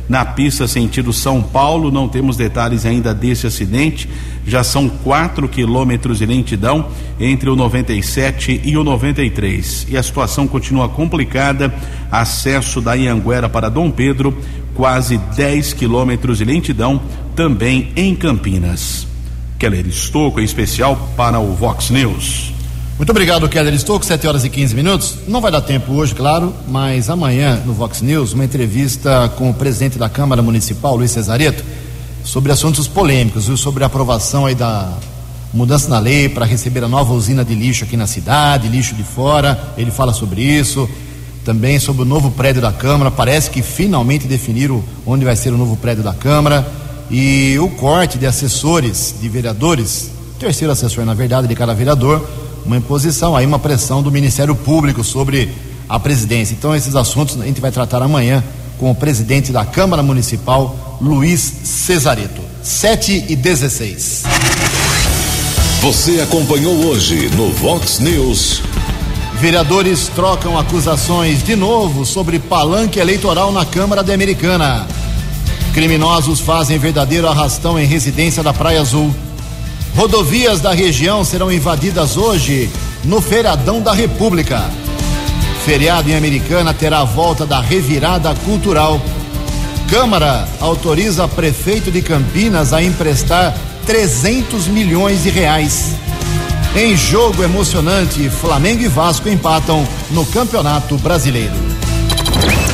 na 0.09 0.25
pista 0.25 0.69
sentido 0.69 1.13
São 1.13 1.43
Paulo. 1.43 1.91
Não 1.91 2.09
temos 2.09 2.37
detalhes 2.37 2.87
ainda 2.87 3.13
desse 3.13 3.45
acidente. 3.45 4.09
Já 4.47 4.63
são 4.63 4.89
quatro 4.89 5.49
quilômetros 5.49 6.19
de 6.19 6.27
lentidão 6.27 6.89
entre 7.19 7.51
o 7.51 7.57
97 7.57 8.61
e 8.63 8.77
o 8.77 8.85
93. 8.85 9.89
E 9.91 9.97
a 9.97 10.03
situação 10.03 10.47
continua 10.47 10.89
complicada. 10.89 11.75
Acesso 12.09 12.81
da 12.81 12.95
Ianguera 12.95 13.49
para 13.49 13.69
Dom 13.69 13.91
Pedro, 13.91 14.37
quase 14.75 15.19
10 15.35 15.73
quilômetros 15.73 16.39
de 16.39 16.45
lentidão, 16.45 17.01
também 17.35 17.91
em 17.97 18.15
Campinas. 18.15 19.09
Keller 19.59 19.87
Estocco, 19.89 20.41
em 20.41 20.45
especial 20.45 21.11
para 21.17 21.41
o 21.41 21.55
Vox 21.55 21.91
News. 21.91 22.52
Muito 23.03 23.11
obrigado, 23.11 23.49
Keller 23.49 23.75
Estouco, 23.75 24.07
7 24.07 24.29
horas 24.29 24.45
e 24.45 24.49
15 24.49 24.77
minutos. 24.77 25.17
Não 25.27 25.41
vai 25.41 25.51
dar 25.51 25.61
tempo 25.61 25.93
hoje, 25.93 26.15
claro, 26.15 26.55
mas 26.69 27.11
amanhã 27.11 27.61
no 27.67 27.73
Vox 27.73 28.01
News, 28.01 28.33
uma 28.33 28.45
entrevista 28.45 29.29
com 29.37 29.51
o 29.51 29.55
presidente 29.55 29.99
da 29.99 30.09
Câmara 30.09 30.41
Municipal, 30.41 30.95
Luiz 30.95 31.11
Cesareto, 31.11 31.65
sobre 32.23 32.53
assuntos 32.53 32.87
polêmicos, 32.87 33.49
viu? 33.49 33.57
sobre 33.57 33.83
a 33.83 33.89
aprovação 33.89 34.47
aí 34.47 34.55
da, 34.55 34.89
mudança 35.53 35.89
na 35.89 35.99
lei 35.99 36.29
para 36.29 36.45
receber 36.45 36.85
a 36.85 36.87
nova 36.87 37.13
usina 37.13 37.45
de 37.45 37.57
lixo 37.57 37.83
aqui 37.83 37.97
na 37.97 38.07
cidade, 38.07 38.69
lixo 38.69 38.95
de 38.95 39.03
fora. 39.03 39.75
Ele 39.77 39.91
fala 39.91 40.13
sobre 40.13 40.41
isso. 40.41 40.89
Também 41.45 41.81
sobre 41.81 42.03
o 42.03 42.05
novo 42.05 42.31
prédio 42.31 42.63
da 42.63 42.71
Câmara. 42.71 43.11
Parece 43.11 43.51
que 43.51 43.63
finalmente 43.63 44.29
definiram 44.29 44.81
onde 45.05 45.25
vai 45.25 45.35
ser 45.35 45.53
o 45.53 45.59
novo 45.59 45.77
prédio 45.77 46.05
da 46.05 46.15
Câmara. 46.15 46.65
E 47.11 47.59
o 47.59 47.69
corte 47.69 48.17
de 48.17 48.27
assessores, 48.27 49.17
de 49.21 49.29
vereadores, 49.29 50.13
terceiro 50.39 50.73
assessor, 50.73 51.05
na 51.05 51.15
verdade, 51.15 51.49
de 51.49 51.55
cada 51.57 51.75
vereador, 51.75 52.25
uma 52.65 52.77
imposição, 52.77 53.37
aí 53.37 53.45
uma 53.45 53.59
pressão 53.59 54.03
do 54.03 54.11
Ministério 54.11 54.55
Público 54.55 55.03
sobre 55.03 55.51
a 55.89 55.99
presidência. 55.99 56.55
Então, 56.55 56.75
esses 56.75 56.97
assuntos 56.97 57.41
a 57.41 57.45
gente 57.45 57.61
vai 57.61 57.71
tratar 57.71 58.03
amanhã 58.03 58.43
com 58.79 58.91
o 58.91 58.95
presidente 58.95 59.53
da 59.53 59.65
Câmara 59.65 60.03
Municipal, 60.03 60.99
Luiz 61.01 61.41
Cesareto. 61.65 62.43
7 62.63 63.27
e 63.29 63.37
16. 63.37 64.23
Você 65.81 66.21
acompanhou 66.21 66.75
hoje 66.87 67.29
no 67.37 67.51
Vox 67.51 67.99
News. 67.99 68.63
Vereadores 69.41 70.09
trocam 70.15 70.57
acusações 70.57 71.43
de 71.43 71.57
novo 71.57 72.07
sobre 72.07 72.39
palanque 72.39 73.01
eleitoral 73.01 73.51
na 73.51 73.65
Câmara 73.65 74.05
de 74.05 74.13
Americana. 74.13 74.87
Criminosos 75.75 76.39
fazem 76.39 76.79
verdadeiro 76.79 77.27
arrastão 77.27 77.79
em 77.79 77.87
residência 77.87 78.43
da 78.43 78.53
Praia 78.53 78.81
Azul. 78.81 79.13
Rodovias 79.95 80.61
da 80.61 80.73
região 80.73 81.25
serão 81.25 81.53
invadidas 81.53 82.17
hoje 82.17 82.71
no 83.05 83.21
Feriadão 83.21 83.81
da 83.81 83.93
República. 83.93 84.71
Feriado 85.65 86.11
em 86.11 86.17
Americana 86.17 86.73
terá 86.73 87.01
a 87.01 87.05
volta 87.05 87.47
da 87.47 87.61
revirada 87.61 88.35
cultural. 88.45 89.01
Câmara 89.89 90.49
autoriza 90.61 91.29
prefeito 91.29 91.91
de 91.91 92.01
Campinas 92.01 92.73
a 92.73 92.83
emprestar 92.83 93.55
300 93.87 94.67
milhões 94.67 95.23
de 95.23 95.31
reais. 95.31 95.93
Em 96.75 96.97
jogo 96.97 97.43
emocionante, 97.43 98.31
Flamengo 98.31 98.83
e 98.83 98.89
Vasco 98.89 99.29
empatam 99.29 99.87
no 100.11 100.25
Campeonato 100.25 100.97
Brasileiro. 100.97 101.82